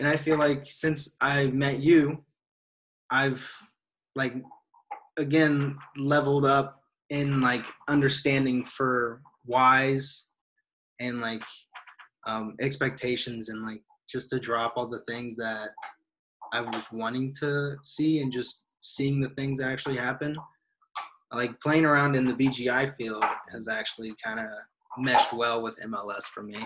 and 0.00 0.08
I 0.08 0.16
feel 0.16 0.36
like 0.36 0.66
since 0.66 1.16
I 1.20 1.46
met 1.46 1.80
you, 1.80 2.24
I've 3.10 3.54
like 4.16 4.34
again 5.16 5.78
leveled 5.96 6.44
up 6.44 6.82
in 7.10 7.40
like 7.40 7.66
understanding 7.88 8.64
for 8.64 9.22
whys 9.44 10.32
and 10.98 11.20
like 11.20 11.44
um, 12.26 12.54
expectations 12.60 13.48
and 13.48 13.64
like 13.64 13.82
just 14.10 14.30
to 14.30 14.38
drop 14.38 14.74
all 14.76 14.88
the 14.88 15.00
things 15.00 15.36
that 15.36 15.68
I 16.52 16.60
was 16.60 16.86
wanting 16.92 17.34
to 17.40 17.76
see 17.82 18.20
and 18.20 18.32
just 18.32 18.64
seeing 18.80 19.20
the 19.20 19.30
things 19.30 19.58
that 19.58 19.68
actually 19.68 19.96
happen. 19.96 20.36
Like 21.32 21.60
playing 21.60 21.84
around 21.84 22.14
in 22.14 22.24
the 22.24 22.34
BGI 22.34 22.94
field 22.96 23.24
has 23.52 23.68
actually 23.68 24.14
kind 24.22 24.40
of 24.40 24.46
meshed 24.98 25.32
well 25.32 25.60
with 25.62 25.76
MLS 25.86 26.24
for 26.24 26.42
me. 26.42 26.58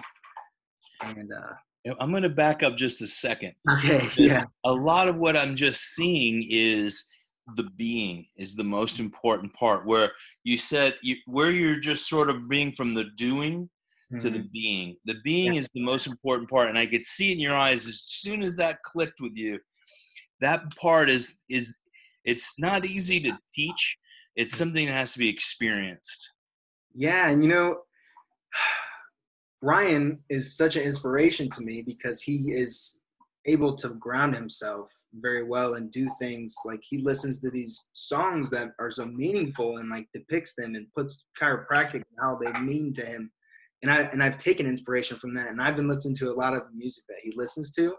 And 1.03 1.33
uh, 1.33 1.55
i'm 1.99 2.11
going 2.11 2.23
to 2.23 2.29
back 2.29 2.63
up 2.63 2.77
just 2.77 3.01
a 3.01 3.07
second 3.07 3.53
okay, 3.71 4.07
yeah, 4.17 4.45
a 4.65 4.73
lot 4.73 5.09
of 5.09 5.17
what 5.17 5.37
i'm 5.37 5.57
just 5.57 5.95
seeing 5.95 6.47
is 6.51 7.09
the 7.57 7.69
being 7.77 8.25
is 8.37 8.55
the 8.55 8.65
most 8.65 9.01
important 9.01 9.53
part 9.55 9.87
where 9.87 10.13
you 10.45 10.59
said 10.59 10.95
you, 11.03 11.17
where 11.27 11.51
you're 11.51 11.81
just 11.81 12.09
sort 12.09 12.31
of 12.31 12.49
being 12.49 12.73
from 12.73 12.95
the 12.95 13.05
doing 13.17 13.69
to 14.19 14.29
the 14.31 14.41
Mhm. 14.41 14.53
being. 14.53 14.97
The 15.05 15.21
being 15.23 15.55
is 15.55 15.69
the 15.73 15.83
most 15.83 16.07
important 16.07 16.51
part, 16.51 16.69
and 16.69 16.77
I 16.79 16.87
could 16.87 17.05
see 17.05 17.31
in 17.33 17.39
your 17.39 17.57
eyes 17.57 17.87
as 17.87 18.01
soon 18.03 18.43
as 18.43 18.57
that 18.57 18.83
clicked 18.83 19.21
with 19.21 19.37
you. 19.37 19.61
That 20.41 20.75
part 20.77 21.09
is 21.09 21.39
is 21.49 21.79
it's 22.25 22.59
not 22.59 22.85
easy 22.85 23.21
to 23.21 23.39
teach. 23.55 23.97
It's 24.37 24.57
something 24.57 24.87
that 24.87 24.93
has 24.93 25.13
to 25.13 25.19
be 25.21 25.29
experienced. 25.29 26.31
Yeah, 26.95 27.31
and 27.31 27.43
you 27.43 27.49
know, 27.49 27.85
Ryan 29.63 30.25
is 30.29 30.57
such 30.57 30.77
an 30.77 30.83
inspiration 30.83 31.49
to 31.51 31.63
me 31.63 31.83
because 31.83 32.21
he 32.21 32.53
is 32.53 33.01
able 33.47 33.75
to 33.75 33.91
ground 33.91 34.35
himself 34.35 34.91
very 35.15 35.43
well 35.43 35.75
and 35.75 35.91
do 35.91 36.11
things 36.19 36.55
like 36.67 36.81
he 36.83 36.99
listens 36.99 37.41
to 37.41 37.51
these 37.51 37.89
songs 37.95 38.51
that 38.51 38.73
are 38.79 38.91
so 38.91 39.07
meaningful 39.07 39.79
and 39.79 39.89
like 39.89 40.07
depicts 40.13 40.55
them 40.55 40.75
and 40.75 40.93
puts 40.95 41.25
chiropractic 41.41 41.95
and 41.95 42.05
how 42.21 42.37
they 42.37 42.53
mean 42.61 42.93
to 42.95 43.05
him. 43.05 43.33
And 43.83 43.91
I 43.91 44.03
and 44.13 44.23
I've 44.23 44.39
taken 44.39 44.67
inspiration 44.67 45.17
from 45.19 45.33
that 45.35 45.49
and 45.49 45.61
I've 45.61 45.77
been 45.77 45.89
listening 45.89 46.15
to 46.17 46.31
a 46.31 46.35
lot 46.35 46.53
of 46.55 46.61
the 46.61 46.77
music 46.77 47.05
that 47.09 47.19
he 47.23 47.33
listens 47.37 47.71
to 47.73 47.95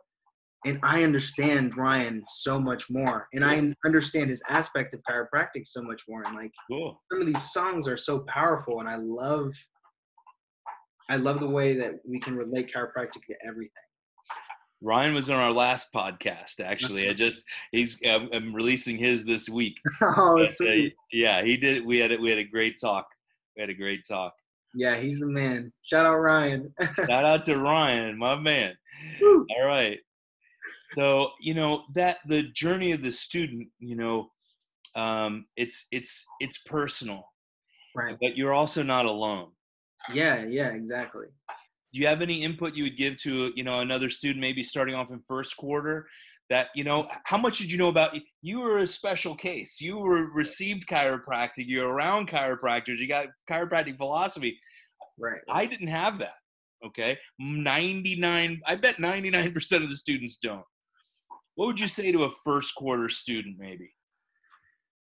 and 0.65 0.77
I 0.83 1.03
understand 1.03 1.75
Ryan 1.75 2.23
so 2.27 2.59
much 2.59 2.89
more 2.89 3.27
and 3.33 3.43
I 3.43 3.61
understand 3.85 4.29
his 4.29 4.43
aspect 4.49 4.93
of 4.93 5.01
chiropractic 5.09 5.65
so 5.65 5.81
much 5.81 6.03
more 6.07 6.23
and 6.23 6.35
like 6.35 6.51
Cool. 6.69 7.01
some 7.11 7.21
of 7.21 7.27
these 7.27 7.51
songs 7.51 7.87
are 7.87 7.97
so 7.97 8.19
powerful 8.27 8.79
and 8.79 8.87
i 8.87 8.95
love 8.99 9.51
i 11.09 11.15
love 11.15 11.39
the 11.39 11.49
way 11.49 11.73
that 11.73 11.93
we 12.07 12.19
can 12.19 12.35
relate 12.35 12.71
chiropractic 12.73 13.23
to 13.27 13.35
everything 13.45 13.71
Ryan 14.83 15.13
was 15.13 15.29
on 15.29 15.39
our 15.39 15.51
last 15.51 15.93
podcast. 15.93 16.59
Actually, 16.59 17.07
I 17.07 17.13
just 17.13 17.43
he's 17.71 17.99
I'm, 18.03 18.29
I'm 18.33 18.51
releasing 18.51 18.97
his 18.97 19.23
this 19.23 19.47
week. 19.47 19.79
oh 20.01 20.33
But, 20.37 20.41
uh, 20.41 20.45
sweet. 20.45 20.95
yeah, 21.11 21.43
he 21.43 21.55
did. 21.55 21.85
We 21.85 21.99
had 21.99 22.11
a, 22.11 22.17
we 22.17 22.31
had 22.31 22.39
a 22.39 22.43
great 22.43 22.79
talk. 22.81 23.05
We 23.55 23.61
had 23.61 23.69
a 23.69 23.75
great 23.75 24.01
talk. 24.07 24.33
Yeah, 24.73 24.95
he's 24.95 25.19
the 25.19 25.27
man. 25.27 25.71
Shout 25.83 26.05
out 26.05 26.17
Ryan. 26.17 26.73
Shout 26.95 27.25
out 27.25 27.45
to 27.45 27.57
Ryan, 27.57 28.17
my 28.17 28.35
man. 28.35 28.73
Woo. 29.21 29.45
All 29.57 29.67
right. 29.67 29.99
So 30.93 31.31
you 31.39 31.53
know 31.53 31.85
that 31.95 32.17
the 32.27 32.43
journey 32.53 32.91
of 32.91 33.03
the 33.03 33.11
student, 33.11 33.67
you 33.79 33.95
know, 33.95 34.29
um, 34.95 35.45
it's 35.55 35.87
it's 35.91 36.25
it's 36.39 36.59
personal, 36.59 37.23
right? 37.95 38.17
But 38.21 38.37
you're 38.37 38.53
also 38.53 38.83
not 38.83 39.05
alone. 39.05 39.51
Yeah, 40.13 40.45
yeah, 40.47 40.69
exactly. 40.69 41.27
Do 41.93 41.99
you 41.99 42.07
have 42.07 42.21
any 42.21 42.43
input 42.43 42.75
you 42.75 42.83
would 42.83 42.97
give 42.97 43.17
to 43.17 43.51
you 43.55 43.63
know 43.63 43.79
another 43.79 44.09
student, 44.09 44.41
maybe 44.41 44.63
starting 44.63 44.95
off 44.95 45.11
in 45.11 45.21
first 45.27 45.57
quarter? 45.57 46.07
That 46.51 46.67
you 46.75 46.83
know, 46.83 47.07
how 47.23 47.37
much 47.37 47.57
did 47.59 47.71
you 47.71 47.77
know 47.77 47.87
about? 47.87 48.11
You 48.41 48.59
were 48.59 48.79
a 48.79 48.87
special 48.87 49.35
case. 49.35 49.79
You 49.79 49.97
were 49.97 50.31
received 50.33 50.85
chiropractic. 50.85 51.65
You're 51.65 51.89
around 51.89 52.27
chiropractors. 52.27 52.97
You 52.97 53.07
got 53.07 53.27
chiropractic 53.49 53.97
philosophy. 53.97 54.59
Right. 55.17 55.39
I 55.49 55.65
didn't 55.65 55.87
have 55.87 56.19
that. 56.19 56.35
Okay, 56.85 57.17
ninety 57.39 58.17
nine. 58.19 58.59
I 58.67 58.75
bet 58.75 58.99
ninety 58.99 59.29
nine 59.29 59.53
percent 59.53 59.83
of 59.83 59.89
the 59.89 59.95
students 59.95 60.39
don't. 60.43 60.65
What 61.55 61.67
would 61.67 61.79
you 61.79 61.87
say 61.87 62.11
to 62.11 62.25
a 62.25 62.31
first 62.43 62.75
quarter 62.75 63.07
student, 63.07 63.55
maybe? 63.57 63.89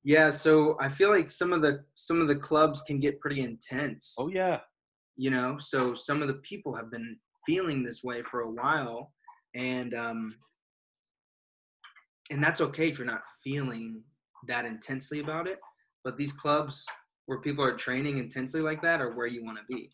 Yeah, 0.03 0.29
so 0.29 0.77
I 0.81 0.89
feel 0.89 1.09
like 1.09 1.29
some 1.29 1.53
of 1.53 1.61
the 1.61 1.85
some 1.93 2.19
of 2.21 2.27
the 2.27 2.35
clubs 2.35 2.81
can 2.83 2.99
get 2.99 3.19
pretty 3.21 3.41
intense. 3.41 4.15
Oh 4.19 4.29
yeah. 4.29 4.59
You 5.15 5.31
know, 5.31 5.57
so 5.59 5.93
some 5.93 6.21
of 6.21 6.27
the 6.27 6.41
people 6.51 6.75
have 6.75 6.91
been 6.91 7.17
feeling 7.45 7.83
this 7.83 8.03
way 8.03 8.23
for 8.23 8.41
a 8.41 8.51
while, 8.51 9.13
and 9.55 9.93
um, 9.93 10.35
and 12.29 12.43
that's 12.43 12.61
okay 12.61 12.89
if 12.89 12.97
you're 12.97 13.07
not 13.07 13.23
feeling 13.43 14.03
that 14.47 14.65
intensely 14.65 15.19
about 15.19 15.47
it. 15.47 15.59
But 16.03 16.17
these 16.17 16.31
clubs 16.31 16.85
where 17.25 17.41
people 17.41 17.63
are 17.63 17.75
training 17.75 18.17
intensely 18.17 18.61
like 18.61 18.81
that 18.81 19.01
are 19.01 19.15
where 19.15 19.27
you 19.27 19.43
want 19.43 19.57
to 19.57 19.63
be. 19.67 19.89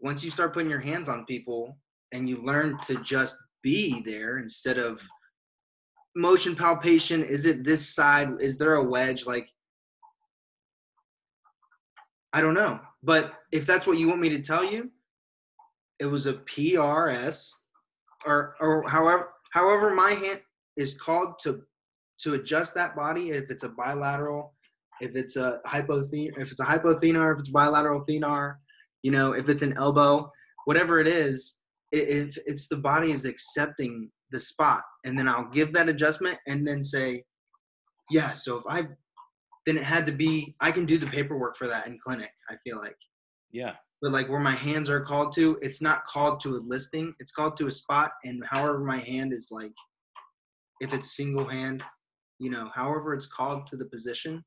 Once 0.00 0.24
you 0.24 0.30
start 0.30 0.52
putting 0.52 0.70
your 0.70 0.80
hands 0.80 1.08
on 1.08 1.24
people 1.26 1.78
and 2.12 2.28
you 2.28 2.42
learn 2.42 2.78
to 2.82 2.96
just 3.02 3.38
be 3.62 4.02
there 4.02 4.38
instead 4.38 4.78
of 4.78 5.00
motion 6.14 6.54
palpation 6.54 7.22
is 7.22 7.46
it 7.46 7.64
this 7.64 7.94
side 7.94 8.28
is 8.40 8.58
there 8.58 8.74
a 8.74 8.84
wedge 8.84 9.24
like 9.24 9.48
i 12.34 12.40
don't 12.40 12.52
know 12.52 12.78
but 13.02 13.32
if 13.50 13.64
that's 13.64 13.86
what 13.86 13.96
you 13.96 14.08
want 14.08 14.20
me 14.20 14.28
to 14.28 14.42
tell 14.42 14.62
you 14.62 14.90
it 15.98 16.04
was 16.04 16.26
a 16.26 16.34
prs 16.34 17.50
or 18.26 18.54
or 18.60 18.86
however 18.88 19.28
however 19.54 19.94
my 19.94 20.10
hand 20.10 20.40
is 20.76 20.94
called 20.98 21.38
to 21.42 21.62
to 22.20 22.34
adjust 22.34 22.74
that 22.74 22.94
body 22.94 23.30
if 23.30 23.50
it's 23.50 23.64
a 23.64 23.68
bilateral 23.68 24.54
if 25.00 25.16
it's 25.16 25.36
a 25.36 25.60
hypothenar 25.66 26.38
if 26.38 26.50
it's 26.52 26.60
a 26.60 26.64
hypothenar 26.64 27.34
if 27.34 27.40
it's 27.40 27.50
bilateral 27.50 28.04
thenar 28.08 28.56
you 29.02 29.10
know 29.10 29.32
if 29.32 29.48
it's 29.48 29.62
an 29.62 29.76
elbow 29.76 30.30
whatever 30.64 31.00
it 31.00 31.06
is 31.06 31.60
it, 31.92 32.38
it's 32.46 32.68
the 32.68 32.76
body 32.76 33.10
is 33.10 33.24
accepting 33.24 34.10
the 34.30 34.40
spot 34.40 34.82
and 35.04 35.18
then 35.18 35.28
I'll 35.28 35.48
give 35.50 35.72
that 35.74 35.88
adjustment 35.88 36.38
and 36.46 36.66
then 36.66 36.82
say, 36.82 37.24
yeah, 38.10 38.32
so 38.32 38.56
if 38.56 38.64
I 38.68 38.88
then 39.64 39.76
it 39.76 39.84
had 39.84 40.06
to 40.06 40.12
be 40.12 40.56
I 40.60 40.72
can 40.72 40.86
do 40.86 40.98
the 40.98 41.06
paperwork 41.06 41.56
for 41.56 41.68
that 41.68 41.86
in 41.86 41.98
clinic, 42.02 42.30
I 42.48 42.56
feel 42.56 42.78
like. 42.78 42.96
Yeah. 43.52 43.74
But 44.00 44.10
like 44.10 44.28
where 44.28 44.40
my 44.40 44.54
hands 44.54 44.90
are 44.90 45.04
called 45.04 45.32
to, 45.34 45.58
it's 45.62 45.80
not 45.80 46.06
called 46.06 46.40
to 46.40 46.56
a 46.56 46.60
listing, 46.66 47.14
it's 47.20 47.32
called 47.32 47.56
to 47.58 47.68
a 47.68 47.70
spot 47.70 48.12
and 48.24 48.42
however 48.50 48.80
my 48.80 48.98
hand 48.98 49.32
is 49.32 49.48
like 49.52 49.74
if 50.82 50.92
it's 50.92 51.16
single 51.16 51.48
hand, 51.48 51.82
you 52.40 52.50
know, 52.50 52.68
however 52.74 53.14
it's 53.14 53.28
called 53.28 53.68
to 53.68 53.76
the 53.76 53.84
position, 53.84 54.44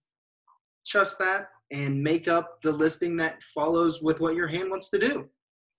trust 0.85 1.17
that 1.17 1.47
and 1.71 2.03
make 2.03 2.27
up 2.27 2.61
the 2.61 2.71
listing 2.71 3.15
that 3.17 3.41
follows 3.55 4.01
with 4.01 4.19
what 4.19 4.35
your 4.35 4.47
hand 4.47 4.69
wants 4.69 4.89
to 4.89 4.99
do. 4.99 5.25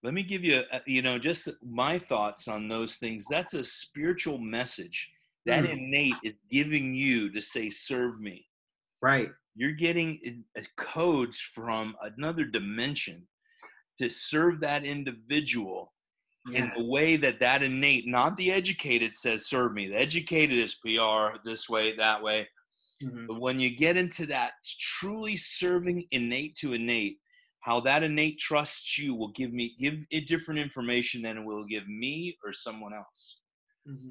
Let 0.02 0.14
me 0.14 0.22
give 0.22 0.42
you 0.42 0.62
a, 0.72 0.80
you 0.86 1.02
know 1.02 1.18
just 1.18 1.48
my 1.62 1.98
thoughts 1.98 2.48
on 2.48 2.68
those 2.68 2.96
things. 2.96 3.26
That's 3.30 3.54
a 3.54 3.64
spiritual 3.64 4.38
message 4.38 5.10
that 5.44 5.64
mm. 5.64 5.72
innate 5.72 6.14
is 6.24 6.34
giving 6.50 6.94
you 6.94 7.30
to 7.32 7.40
say 7.40 7.68
serve 7.68 8.20
me. 8.20 8.46
Right. 9.02 9.28
You're 9.54 9.72
getting 9.72 10.42
codes 10.76 11.38
from 11.40 11.96
another 12.02 12.44
dimension 12.44 13.26
to 13.98 14.08
serve 14.08 14.60
that 14.60 14.84
individual 14.84 15.92
yeah. 16.48 16.64
in 16.64 16.72
the 16.76 16.84
way 16.84 17.16
that 17.16 17.40
that 17.40 17.62
innate 17.62 18.06
not 18.06 18.36
the 18.36 18.52
educated 18.52 19.14
says 19.14 19.46
serve 19.46 19.72
me 19.72 19.88
the 19.88 19.96
educated 19.96 20.58
is 20.58 20.74
pr 20.76 21.38
this 21.44 21.68
way 21.68 21.94
that 21.96 22.22
way 22.22 22.46
mm-hmm. 23.02 23.26
but 23.26 23.40
when 23.40 23.58
you 23.58 23.74
get 23.74 23.96
into 23.96 24.26
that 24.26 24.52
truly 24.78 25.36
serving 25.36 26.04
innate 26.10 26.54
to 26.56 26.72
innate 26.72 27.18
how 27.60 27.80
that 27.80 28.02
innate 28.02 28.38
trusts 28.38 28.98
you 28.98 29.14
will 29.14 29.32
give 29.32 29.52
me 29.52 29.76
give 29.80 29.94
it 30.10 30.28
different 30.28 30.60
information 30.60 31.22
than 31.22 31.38
it 31.38 31.44
will 31.44 31.64
give 31.64 31.86
me 31.88 32.36
or 32.44 32.52
someone 32.52 32.94
else 32.94 33.40
mm-hmm. 33.88 34.10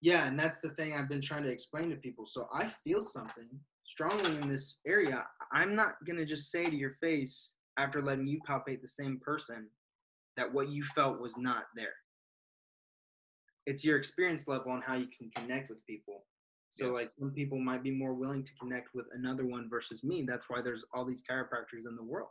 yeah 0.00 0.26
and 0.26 0.38
that's 0.38 0.60
the 0.60 0.70
thing 0.70 0.94
i've 0.94 1.08
been 1.08 1.22
trying 1.22 1.42
to 1.42 1.50
explain 1.50 1.90
to 1.90 1.96
people 1.96 2.26
so 2.26 2.46
i 2.54 2.70
feel 2.84 3.04
something 3.04 3.48
strongly 3.84 4.36
in 4.40 4.48
this 4.48 4.78
area 4.86 5.24
i'm 5.52 5.74
not 5.74 5.94
going 6.06 6.16
to 6.16 6.24
just 6.24 6.50
say 6.50 6.64
to 6.64 6.76
your 6.76 6.96
face 7.00 7.54
after 7.78 8.02
letting 8.02 8.26
you 8.26 8.38
palpate 8.48 8.80
the 8.80 8.88
same 8.88 9.18
person 9.24 9.68
that 10.36 10.52
what 10.52 10.68
you 10.68 10.84
felt 10.94 11.20
was 11.20 11.36
not 11.36 11.64
there 11.76 11.94
it's 13.66 13.84
your 13.84 13.96
experience 13.96 14.48
level 14.48 14.72
on 14.72 14.82
how 14.82 14.94
you 14.94 15.06
can 15.06 15.30
connect 15.36 15.68
with 15.68 15.84
people 15.86 16.24
so 16.70 16.86
yeah. 16.86 16.92
like 16.92 17.10
some 17.18 17.30
people 17.30 17.58
might 17.58 17.82
be 17.82 17.90
more 17.90 18.14
willing 18.14 18.42
to 18.42 18.52
connect 18.60 18.88
with 18.94 19.06
another 19.14 19.46
one 19.46 19.68
versus 19.68 20.02
me 20.02 20.24
that's 20.26 20.46
why 20.48 20.60
there's 20.62 20.84
all 20.94 21.04
these 21.04 21.22
chiropractors 21.28 21.86
in 21.88 21.96
the 21.96 22.04
world 22.04 22.30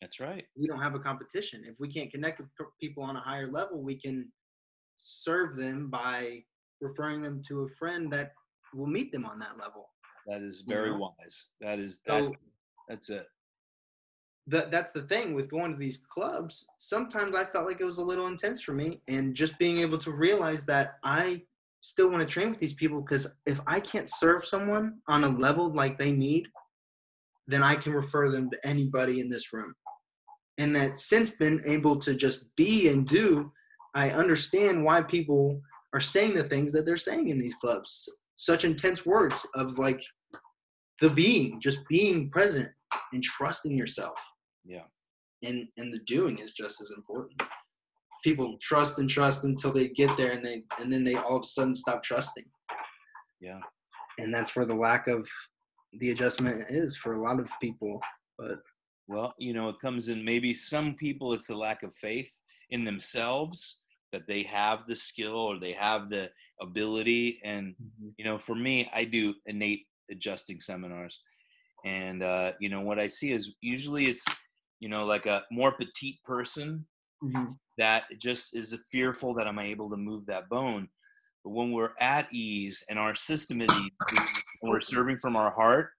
that's 0.00 0.20
right. 0.20 0.44
We 0.56 0.66
don't 0.66 0.80
have 0.80 0.94
a 0.94 0.98
competition. 0.98 1.64
If 1.66 1.74
we 1.80 1.88
can't 1.88 2.10
connect 2.10 2.40
with 2.40 2.48
people 2.80 3.02
on 3.02 3.16
a 3.16 3.20
higher 3.20 3.50
level, 3.50 3.82
we 3.82 3.96
can 3.96 4.30
serve 4.96 5.56
them 5.56 5.90
by 5.90 6.42
referring 6.80 7.22
them 7.22 7.42
to 7.48 7.62
a 7.62 7.68
friend 7.78 8.12
that 8.12 8.32
will 8.74 8.86
meet 8.86 9.10
them 9.10 9.24
on 9.24 9.38
that 9.40 9.58
level. 9.58 9.88
That 10.26 10.42
is 10.42 10.62
very 10.66 10.90
you 10.90 10.98
know? 10.98 11.14
wise. 11.18 11.46
That 11.60 11.78
is 11.78 12.00
that. 12.06 12.26
So, 12.26 12.34
that's 12.88 13.10
it. 13.10 13.26
That 14.48 14.70
that's 14.70 14.92
the 14.92 15.02
thing 15.02 15.34
with 15.34 15.50
going 15.50 15.72
to 15.72 15.78
these 15.78 15.98
clubs. 15.98 16.66
Sometimes 16.78 17.34
I 17.34 17.44
felt 17.44 17.66
like 17.66 17.80
it 17.80 17.84
was 17.84 17.98
a 17.98 18.04
little 18.04 18.26
intense 18.26 18.62
for 18.62 18.72
me, 18.72 19.00
and 19.08 19.34
just 19.34 19.58
being 19.58 19.78
able 19.78 19.98
to 19.98 20.10
realize 20.10 20.64
that 20.66 20.98
I 21.04 21.42
still 21.80 22.10
want 22.10 22.26
to 22.26 22.32
train 22.32 22.50
with 22.50 22.58
these 22.58 22.74
people 22.74 23.00
because 23.00 23.36
if 23.46 23.60
I 23.66 23.78
can't 23.78 24.08
serve 24.08 24.44
someone 24.44 24.98
on 25.06 25.22
a 25.22 25.28
level 25.28 25.72
like 25.72 25.96
they 25.96 26.10
need, 26.10 26.48
then 27.46 27.62
I 27.62 27.76
can 27.76 27.92
refer 27.92 28.30
them 28.30 28.50
to 28.50 28.66
anybody 28.66 29.20
in 29.20 29.30
this 29.30 29.52
room 29.52 29.74
and 30.58 30.74
that 30.74 31.00
since 31.00 31.30
been 31.30 31.62
able 31.64 31.96
to 32.00 32.14
just 32.14 32.44
be 32.56 32.88
and 32.88 33.06
do, 33.06 33.52
I 33.94 34.10
understand 34.10 34.84
why 34.84 35.02
people 35.02 35.62
are 35.94 36.00
saying 36.00 36.34
the 36.34 36.44
things 36.44 36.72
that 36.72 36.84
they're 36.84 36.96
saying 36.96 37.28
in 37.28 37.38
these 37.38 37.54
clubs. 37.54 38.08
Such 38.36 38.64
intense 38.64 39.06
words 39.06 39.46
of 39.54 39.78
like 39.78 40.02
the 41.00 41.10
being, 41.10 41.60
just 41.60 41.78
being 41.88 42.28
present 42.30 42.68
and 43.12 43.22
trusting 43.22 43.76
yourself. 43.76 44.18
Yeah. 44.68 44.84
And 45.42 45.66
and 45.76 45.92
the 45.92 46.00
doing 46.06 46.38
is 46.38 46.52
just 46.52 46.80
as 46.80 46.92
important. 46.96 47.42
People 48.24 48.56
trust 48.60 48.98
and 48.98 49.08
trust 49.08 49.44
until 49.44 49.72
they 49.72 49.88
get 49.88 50.16
there 50.16 50.32
and 50.32 50.44
they 50.44 50.62
and 50.78 50.92
then 50.92 51.02
they 51.02 51.16
all 51.16 51.36
of 51.36 51.42
a 51.42 51.46
sudden 51.46 51.74
stop 51.74 52.04
trusting. 52.04 52.44
Yeah. 53.40 53.60
And 54.18 54.32
that's 54.32 54.54
where 54.54 54.66
the 54.66 54.74
lack 54.74 55.08
of 55.08 55.28
the 55.98 56.10
adjustment 56.10 56.66
is 56.68 56.96
for 56.96 57.14
a 57.14 57.20
lot 57.20 57.40
of 57.40 57.48
people. 57.60 58.00
But 58.38 58.58
well, 59.06 59.34
you 59.38 59.54
know, 59.54 59.68
it 59.70 59.80
comes 59.80 60.08
in 60.08 60.24
maybe 60.24 60.54
some 60.54 60.94
people 60.94 61.32
it's 61.32 61.46
the 61.46 61.56
lack 61.56 61.82
of 61.82 61.94
faith 61.94 62.30
in 62.70 62.84
themselves 62.84 63.78
that 64.12 64.26
they 64.26 64.42
have 64.42 64.80
the 64.86 64.96
skill 64.96 65.36
or 65.36 65.58
they 65.58 65.72
have 65.72 66.10
the 66.10 66.30
ability. 66.60 67.40
And, 67.44 67.74
mm-hmm. 67.74 68.08
you 68.16 68.24
know, 68.24 68.38
for 68.38 68.54
me, 68.54 68.90
I 68.92 69.04
do 69.04 69.34
innate 69.46 69.86
adjusting 70.10 70.60
seminars. 70.60 71.20
And, 71.84 72.22
uh, 72.22 72.52
you 72.60 72.68
know, 72.68 72.80
what 72.80 72.98
I 72.98 73.08
see 73.08 73.32
is 73.32 73.54
usually 73.60 74.06
it's, 74.06 74.24
you 74.80 74.88
know, 74.88 75.04
like 75.04 75.26
a 75.26 75.42
more 75.50 75.72
petite 75.72 76.22
person 76.24 76.86
mm-hmm. 77.22 77.52
that 77.78 78.04
just 78.20 78.56
is 78.56 78.76
fearful 78.90 79.34
that 79.34 79.46
I'm 79.46 79.58
able 79.58 79.90
to 79.90 79.96
move 79.96 80.26
that 80.26 80.48
bone. 80.48 80.88
But 81.44 81.50
when 81.50 81.72
we're 81.72 81.92
at 82.00 82.28
ease 82.32 82.84
and 82.90 82.98
our 82.98 83.14
system 83.14 83.60
is 83.60 83.68
ease, 83.68 84.42
we're 84.62 84.80
serving 84.80 85.18
from 85.18 85.36
our 85.36 85.50
heart, 85.50 85.90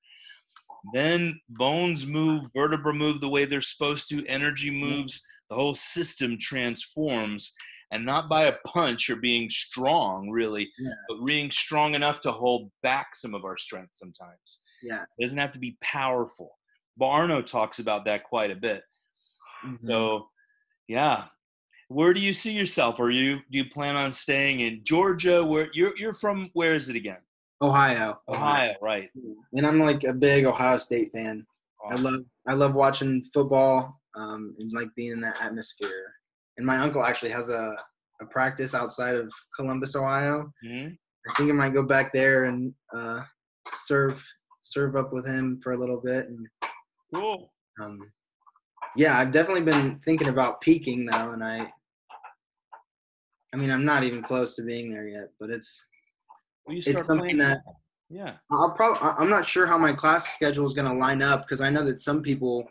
then 0.94 1.40
bones 1.50 2.06
move, 2.06 2.44
vertebra 2.56 2.94
move 2.94 3.22
the 3.22 3.30
way 3.30 3.46
they're 3.46 3.62
supposed 3.62 4.10
to, 4.10 4.26
energy 4.28 4.72
moves, 4.72 5.22
the 5.50 5.56
whole 5.56 5.76
system 5.76 6.38
transforms, 6.40 7.54
and 7.92 8.06
not 8.06 8.30
by 8.30 8.46
a 8.46 8.58
punch 8.68 9.10
or 9.10 9.16
being 9.16 9.50
strong, 9.50 10.30
really, 10.30 10.70
yeah. 10.78 10.92
but 11.08 11.26
being 11.26 11.50
strong 11.50 11.96
enough 11.96 12.22
to 12.22 12.32
hold 12.32 12.70
back 12.84 13.16
some 13.16 13.34
of 13.34 13.46
our 13.46 13.58
strength 13.58 13.92
sometimes. 13.94 14.62
Yeah. 14.84 15.04
It 15.18 15.26
doesn't 15.26 15.40
have 15.40 15.52
to 15.54 15.60
be 15.60 15.78
powerful. 15.82 16.52
Barno 17.00 17.46
talks 17.46 17.80
about 17.80 18.06
that 18.06 18.24
quite 18.24 18.52
a 18.52 18.56
bit. 18.56 18.84
Mm-hmm. 19.66 19.88
So, 19.88 20.28
yeah. 20.88 21.26
Where 21.88 22.14
do 22.14 22.20
you 22.20 22.34
see 22.34 22.52
yourself? 22.52 23.00
Are 23.00 23.10
you 23.10 23.38
do 23.52 23.58
you 23.58 23.66
plan 23.70 23.96
on 23.96 24.12
staying 24.12 24.60
in 24.60 24.82
Georgia? 24.84 25.44
Where 25.44 25.70
you're 25.74 25.98
you're 25.98 26.14
from 26.14 26.50
where 26.54 26.76
is 26.76 26.88
it 26.90 26.96
again? 26.96 27.18
Ohio. 27.62 28.22
Ohio, 28.30 28.74
right. 28.82 29.10
And 29.54 29.66
I'm 29.66 29.80
like 29.80 30.04
a 30.04 30.14
big 30.14 30.46
Ohio 30.46 30.78
State 30.78 31.12
fan. 31.12 31.46
Awesome. 31.84 32.06
I 32.06 32.10
love 32.10 32.22
I 32.48 32.54
love 32.54 32.76
watching 32.76 33.24
football. 33.34 34.00
um, 34.16 34.54
and 34.60 34.72
like 34.74 34.90
being 34.96 35.12
in 35.14 35.22
that 35.22 35.42
atmosphere. 35.42 36.14
And 36.58 36.66
my 36.66 36.78
uncle 36.78 37.04
actually 37.04 37.32
has 37.32 37.50
a, 37.50 37.76
a 38.22 38.26
practice 38.26 38.74
outside 38.76 39.16
of 39.16 39.32
Columbus, 39.56 39.96
Ohio. 39.96 40.52
Mhm. 40.66 40.98
I 41.30 41.34
think 41.36 41.50
I 41.50 41.54
might 41.54 41.74
go 41.74 41.84
back 41.84 42.12
there 42.14 42.46
and 42.46 42.74
uh, 42.96 43.22
serve 43.74 44.24
serve 44.62 44.96
up 44.96 45.12
with 45.14 45.26
him 45.26 45.60
for 45.64 45.72
a 45.72 45.78
little 45.78 46.02
bit. 46.02 46.28
And 46.28 46.46
Cool. 47.14 47.52
um, 47.82 48.00
yeah, 48.96 49.18
I've 49.18 49.32
definitely 49.32 49.64
been 49.64 50.00
thinking 50.00 50.30
about 50.30 50.62
peaking 50.62 51.06
though, 51.06 51.32
and 51.32 51.44
I. 51.44 51.68
I 53.54 53.58
mean, 53.58 53.72
I'm 53.72 53.86
not 53.86 54.04
even 54.04 54.22
close 54.22 54.56
to 54.56 54.64
being 54.64 54.92
there 54.92 55.08
yet, 55.08 55.30
but 55.40 55.50
it's, 55.50 55.88
well, 56.66 56.78
it's 56.78 57.08
something 57.08 57.38
that- 57.40 57.64
Yeah. 58.10 58.38
I'll 58.52 58.72
probably. 58.72 59.00
I'm 59.02 59.30
not 59.30 59.46
sure 59.46 59.66
how 59.66 59.78
my 59.78 59.92
class 59.94 60.36
schedule 60.36 60.66
is 60.66 60.74
going 60.76 60.88
to 60.88 60.94
line 60.94 61.22
up 61.24 61.42
because 61.44 61.62
I 61.62 61.70
know 61.70 61.84
that 61.86 62.00
some 62.02 62.22
people 62.22 62.68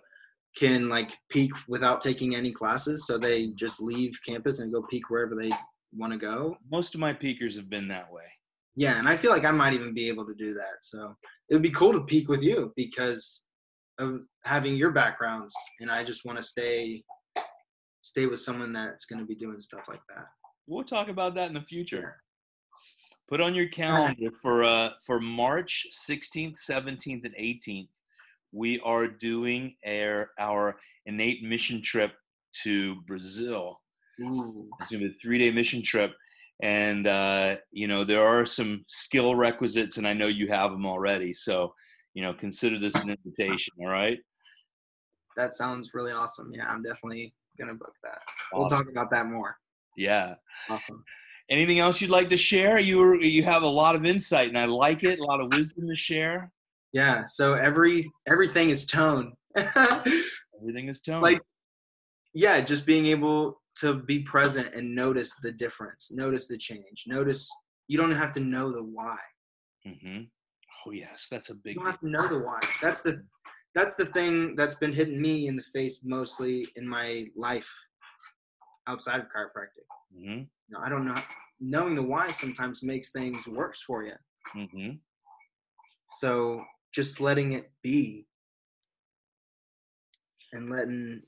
can 0.57 0.89
like 0.89 1.13
peak 1.31 1.51
without 1.69 2.01
taking 2.01 2.35
any 2.37 2.53
classes, 2.53 3.07
so 3.07 3.19
they 3.19 3.49
just 3.57 3.81
leave 3.81 4.19
campus 4.25 4.59
and 4.61 4.73
go 4.73 4.83
peak 4.83 5.11
wherever 5.11 5.35
they 5.35 5.51
want 5.93 6.13
to 6.13 6.19
go. 6.19 6.57
Most 6.71 6.95
of 6.95 7.01
my 7.01 7.13
peakers 7.13 7.57
have 7.57 7.69
been 7.71 7.89
that 7.89 8.13
way. 8.13 8.25
Yeah, 8.77 8.99
and 8.99 9.09
I 9.09 9.17
feel 9.17 9.31
like 9.33 9.45
I 9.45 9.51
might 9.51 9.75
even 9.75 9.93
be 9.95 10.07
able 10.09 10.27
to 10.27 10.35
do 10.35 10.55
that. 10.55 10.83
So 10.83 11.17
it 11.49 11.55
would 11.55 11.63
be 11.63 11.71
cool 11.71 11.93
to 11.93 12.01
peak 12.05 12.29
with 12.29 12.43
you 12.43 12.73
because 12.77 13.45
of 13.99 14.25
having 14.45 14.77
your 14.77 14.91
backgrounds, 14.91 15.55
and 15.81 15.91
I 15.91 16.05
just 16.05 16.25
want 16.25 16.39
to 16.39 16.43
stay 16.43 17.03
stay 18.03 18.27
with 18.27 18.41
someone 18.41 18.73
that's 18.73 19.05
going 19.05 19.21
to 19.21 19.27
be 19.27 19.35
doing 19.35 19.61
stuff 19.61 19.87
like 19.89 20.01
that. 20.09 20.25
We'll 20.67 20.85
talk 20.85 21.09
about 21.09 21.35
that 21.35 21.49
in 21.49 21.55
the 21.55 21.63
future. 21.63 22.17
Put 23.29 23.41
on 23.41 23.55
your 23.55 23.69
calendar 23.69 24.31
for 24.41 24.65
uh 24.65 24.91
for 25.07 25.21
March 25.21 25.87
16th, 26.09 26.57
17th, 26.69 27.25
and 27.25 27.35
18th. 27.39 27.89
We 28.53 28.81
are 28.81 29.07
doing 29.07 29.75
our 29.87 30.31
our 30.39 30.77
innate 31.07 31.43
mission 31.43 31.83
trip 31.83 32.13
to 32.63 32.97
Brazil. 33.07 33.81
Ooh. 34.21 34.69
It's 34.81 34.91
gonna 34.91 35.05
be 35.05 35.11
a 35.11 35.19
three 35.23 35.39
day 35.39 35.51
mission 35.51 35.83
trip, 35.83 36.15
and 36.63 37.07
uh, 37.07 37.57
you 37.71 37.87
know 37.87 38.05
there 38.05 38.23
are 38.23 38.47
some 38.47 38.85
skill 38.89 39.35
requisites, 39.35 39.99
and 39.99 40.07
I 40.07 40.13
know 40.13 40.27
you 40.27 40.49
have 40.49 40.71
them 40.71 40.87
already. 40.87 41.35
So 41.35 41.75
you 42.19 42.25
know 42.25 42.35
consider 42.35 42.81
this 42.81 42.97
an 42.97 43.11
invitation. 43.11 43.73
All 43.81 43.87
right. 43.87 44.19
That 45.37 45.55
sounds 45.55 45.95
really 45.95 46.11
awesome. 46.11 46.51
Yeah, 46.53 46.67
I'm 46.67 46.83
definitely 46.83 47.33
gonna 47.61 47.75
book 47.75 47.93
that. 48.03 48.19
We'll 48.53 48.69
talk 48.69 48.87
about 48.91 49.09
that 49.13 49.27
more. 49.27 49.57
Yeah. 49.97 50.35
Awesome. 50.69 51.05
Anything 51.49 51.79
else 51.79 52.01
you'd 52.01 52.11
like 52.11 52.29
to 52.31 52.37
share? 52.37 52.81
You 52.81 52.99
were, 52.99 53.21
you 53.21 53.45
have 53.45 53.63
a 53.63 53.69
lot 53.69 53.95
of 53.95 54.05
insight, 54.05 54.49
and 54.49 54.59
I 54.59 54.65
like 54.65 55.05
it. 55.05 55.21
A 55.21 55.25
lot 55.25 55.41
of 55.41 55.53
wisdom 55.53 55.87
to 55.87 55.95
share. 55.97 56.51
Yeah. 56.93 57.23
So 57.25 57.55
every 57.55 58.11
everything 58.27 58.71
is 58.71 58.85
tone. 58.85 59.35
Everything 59.57 60.89
is 60.89 61.01
tone. 61.01 61.23
like 61.23 61.41
yeah, 62.35 62.61
just 62.61 62.85
being 62.85 63.07
able 63.07 63.63
to 63.77 63.95
be 63.95 64.19
present 64.19 64.75
and 64.75 64.93
notice 64.93 65.37
the 65.37 65.53
difference, 65.53 66.11
notice 66.11 66.49
the 66.49 66.59
change, 66.59 67.05
notice 67.07 67.49
you 67.87 67.97
don't 67.97 68.11
have 68.11 68.33
to 68.33 68.41
know 68.41 68.73
the 68.73 68.83
why. 68.83 69.19
hmm 69.87 70.23
Oh 70.87 70.91
yes, 70.93 71.29
that's 71.31 71.51
a 71.51 71.55
big 71.55 71.77
You 71.77 71.85
have 71.85 72.01
to 72.01 72.09
know 72.09 72.29
the 72.29 72.39
why. 72.39 72.61
That's 72.81 73.03
the 73.03 73.25
that's 73.75 73.95
the 73.97 74.07
thing 74.07 74.57
that's 74.57 74.75
been 74.77 74.93
hitting 74.93 75.21
me 75.21 75.47
in 75.47 75.57
the 75.57 75.63
face 75.75 76.01
mostly 76.03 76.67
in 76.77 76.89
my 76.89 77.27
life 77.37 77.71
outside 78.87 79.21
of 79.21 79.27
chiropractic. 79.27 79.87
hmm 80.15 80.39
You 80.41 80.47
know, 80.71 80.81
I 80.81 80.89
don't 80.89 81.05
know 81.07 81.15
knowing 81.61 81.95
the 81.97 82.03
why 82.03 82.29
sometimes 82.29 82.83
makes 82.83 83.11
things 83.11 83.47
worse 83.49 83.83
for 83.83 84.05
you. 84.05 84.15
hmm 84.53 84.91
So 86.13 86.65
just 86.93 87.21
letting 87.21 87.53
it 87.53 87.71
be 87.83 88.27
and 90.53 90.71
letting 90.71 91.23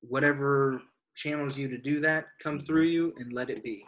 whatever 0.00 0.82
channels 1.16 1.58
you 1.58 1.68
to 1.68 1.78
do 1.78 2.00
that 2.00 2.26
come 2.42 2.60
through 2.60 2.84
you 2.84 3.14
and 3.18 3.32
let 3.32 3.50
it 3.50 3.62
be. 3.62 3.84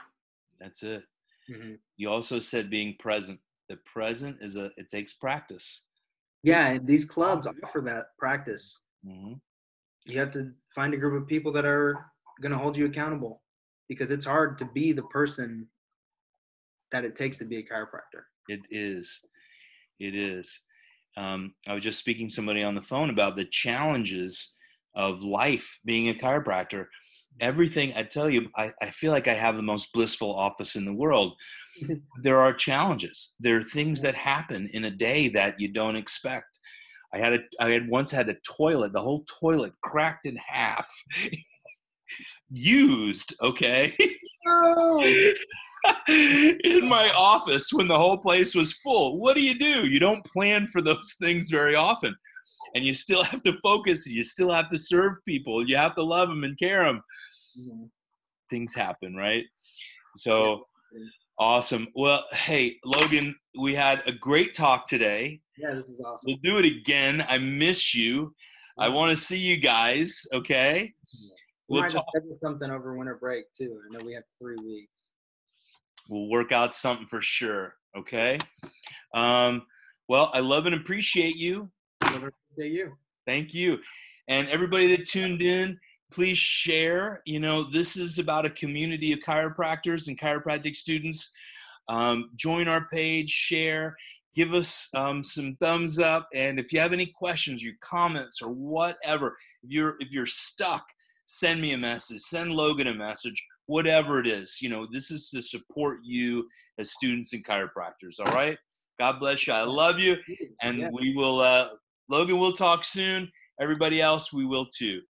That's 0.60 0.82
it. 0.82 1.04
Mhm. 1.48 1.78
You 1.96 2.08
also 2.10 2.38
said 2.40 2.70
being 2.70 2.96
present. 2.98 3.40
The 3.70 3.76
present 3.86 4.38
is 4.40 4.56
a. 4.56 4.72
It 4.76 4.88
takes 4.88 5.14
practice. 5.14 5.84
Yeah, 6.42 6.70
and 6.70 6.86
these 6.86 7.04
clubs 7.04 7.46
offer 7.46 7.80
that 7.82 8.06
practice. 8.18 8.82
hmm 9.06 9.34
You 10.06 10.18
have 10.18 10.32
to 10.32 10.50
find 10.74 10.92
a 10.92 10.96
group 10.96 11.22
of 11.22 11.28
people 11.28 11.52
that 11.52 11.64
are 11.64 12.04
going 12.42 12.50
to 12.50 12.58
hold 12.58 12.76
you 12.76 12.86
accountable 12.86 13.42
because 13.88 14.10
it's 14.10 14.24
hard 14.24 14.58
to 14.58 14.64
be 14.74 14.90
the 14.90 15.04
person 15.04 15.68
that 16.90 17.04
it 17.04 17.14
takes 17.14 17.38
to 17.38 17.44
be 17.44 17.58
a 17.58 17.62
chiropractor. 17.62 18.24
It 18.48 18.60
is. 18.70 19.20
It 20.00 20.16
is. 20.16 20.60
Um, 21.16 21.54
I 21.68 21.74
was 21.74 21.84
just 21.84 22.00
speaking 22.00 22.28
to 22.28 22.34
somebody 22.34 22.64
on 22.64 22.74
the 22.74 22.82
phone 22.82 23.10
about 23.10 23.36
the 23.36 23.44
challenges 23.44 24.56
of 24.96 25.22
life 25.22 25.78
being 25.84 26.08
a 26.08 26.14
chiropractor. 26.14 26.86
Everything 27.40 27.92
I 27.94 28.02
tell 28.02 28.28
you, 28.28 28.48
I, 28.56 28.72
I 28.82 28.90
feel 28.90 29.12
like 29.12 29.28
I 29.28 29.34
have 29.34 29.54
the 29.54 29.62
most 29.62 29.92
blissful 29.92 30.34
office 30.34 30.74
in 30.74 30.84
the 30.84 30.92
world. 30.92 31.36
There 32.22 32.38
are 32.38 32.52
challenges. 32.52 33.34
There 33.40 33.58
are 33.58 33.64
things 33.64 34.00
that 34.02 34.14
happen 34.14 34.68
in 34.72 34.84
a 34.84 34.90
day 34.90 35.28
that 35.28 35.60
you 35.60 35.68
don't 35.68 35.96
expect. 35.96 36.58
I 37.12 37.18
had 37.18 37.32
a 37.34 37.38
I 37.60 37.70
had 37.70 37.88
once 37.88 38.10
had 38.10 38.28
a 38.28 38.36
toilet, 38.46 38.92
the 38.92 39.00
whole 39.02 39.24
toilet 39.40 39.72
cracked 39.82 40.26
in 40.26 40.36
half. 40.36 40.88
Used, 42.50 43.34
okay? 43.42 43.96
in 46.08 46.88
my 46.88 47.10
office 47.16 47.72
when 47.72 47.88
the 47.88 47.96
whole 47.96 48.18
place 48.18 48.54
was 48.54 48.74
full. 48.74 49.18
What 49.18 49.34
do 49.34 49.42
you 49.42 49.58
do? 49.58 49.86
You 49.86 49.98
don't 49.98 50.24
plan 50.24 50.66
for 50.68 50.82
those 50.82 51.16
things 51.20 51.50
very 51.50 51.74
often. 51.74 52.14
And 52.74 52.84
you 52.84 52.94
still 52.94 53.22
have 53.24 53.42
to 53.44 53.56
focus, 53.62 54.06
you 54.06 54.22
still 54.22 54.52
have 54.52 54.68
to 54.68 54.78
serve 54.78 55.14
people, 55.26 55.66
you 55.68 55.76
have 55.76 55.94
to 55.96 56.02
love 56.02 56.28
them 56.28 56.44
and 56.44 56.58
care 56.58 56.84
them. 56.84 57.02
Mhm. 57.58 57.90
Things 58.50 58.74
happen, 58.74 59.14
right? 59.14 59.44
So. 60.18 60.66
Awesome. 61.40 61.88
Well, 61.96 62.24
hey, 62.32 62.76
Logan, 62.84 63.34
we 63.58 63.74
had 63.74 64.02
a 64.06 64.12
great 64.12 64.54
talk 64.54 64.86
today. 64.86 65.40
Yeah, 65.58 65.74
this 65.74 65.88
is 65.88 65.98
awesome. 66.00 66.26
We'll 66.26 66.52
do 66.52 66.58
it 66.58 66.66
again. 66.66 67.24
I 67.28 67.38
miss 67.38 67.94
you. 67.94 68.34
I 68.78 68.88
want 68.88 69.10
to 69.10 69.16
see 69.16 69.38
you 69.38 69.56
guys, 69.56 70.24
okay? 70.32 70.92
We 71.68 71.74
We'll 71.74 71.82
might 71.82 71.90
talk. 71.90 72.04
just 72.04 72.06
schedule 72.14 72.34
something 72.40 72.70
over 72.70 72.96
winter 72.96 73.16
break 73.20 73.46
too. 73.52 73.80
I 73.88 73.92
know 73.92 74.00
we 74.04 74.12
have 74.14 74.24
three 74.40 74.56
weeks. 74.64 75.12
We'll 76.08 76.28
work 76.28 76.52
out 76.52 76.74
something 76.74 77.06
for 77.06 77.20
sure, 77.22 77.74
okay? 77.96 78.38
Um, 79.14 79.62
well, 80.08 80.30
I 80.34 80.40
love 80.40 80.66
and 80.66 80.74
appreciate 80.74 81.36
you. 81.36 81.70
Have 82.02 82.16
a 82.16 82.20
good 82.26 82.32
day, 82.58 82.68
you. 82.68 82.92
Thank 83.26 83.54
you. 83.54 83.78
And 84.28 84.48
everybody 84.48 84.94
that 84.96 85.06
tuned 85.06 85.42
in, 85.42 85.78
please 86.10 86.38
share. 86.38 87.22
You 87.24 87.40
know, 87.40 87.62
this 87.70 87.96
is 87.96 88.18
about 88.18 88.46
a 88.46 88.50
community 88.50 89.12
of 89.12 89.20
chiropractors 89.20 90.08
and 90.08 90.18
chiropractic 90.18 90.76
students. 90.76 91.32
Um, 91.88 92.30
join 92.36 92.68
our 92.68 92.86
page, 92.92 93.30
share, 93.30 93.96
give 94.34 94.54
us 94.54 94.88
um, 94.94 95.24
some 95.24 95.56
thumbs 95.60 95.98
up. 95.98 96.28
And 96.34 96.60
if 96.60 96.72
you 96.72 96.80
have 96.80 96.92
any 96.92 97.06
questions, 97.06 97.62
your 97.62 97.74
comments, 97.80 98.40
or 98.42 98.50
whatever, 98.50 99.36
if 99.62 99.70
you're 99.70 99.96
if 100.00 100.12
you're 100.12 100.26
stuck, 100.26 100.84
send 101.26 101.60
me 101.60 101.72
a 101.72 101.78
message, 101.78 102.20
send 102.20 102.52
Logan 102.52 102.86
a 102.86 102.94
message, 102.94 103.42
whatever 103.66 104.20
it 104.20 104.26
is. 104.26 104.58
You 104.60 104.68
know, 104.68 104.86
this 104.90 105.10
is 105.10 105.30
to 105.30 105.42
support 105.42 105.98
you 106.02 106.46
as 106.78 106.92
students 106.92 107.32
and 107.32 107.44
chiropractors. 107.44 108.20
All 108.24 108.32
right. 108.32 108.58
God 108.98 109.18
bless 109.18 109.46
you. 109.46 109.54
I 109.54 109.62
love 109.62 109.98
you 109.98 110.16
and 110.62 110.90
we 110.92 111.14
will 111.14 111.40
uh 111.40 111.68
logan 112.08 112.38
will 112.38 112.52
talk 112.52 112.84
soon 112.84 113.30
everybody 113.60 114.00
else 114.00 114.32
we 114.32 114.44
will 114.44 114.66
too 114.66 115.00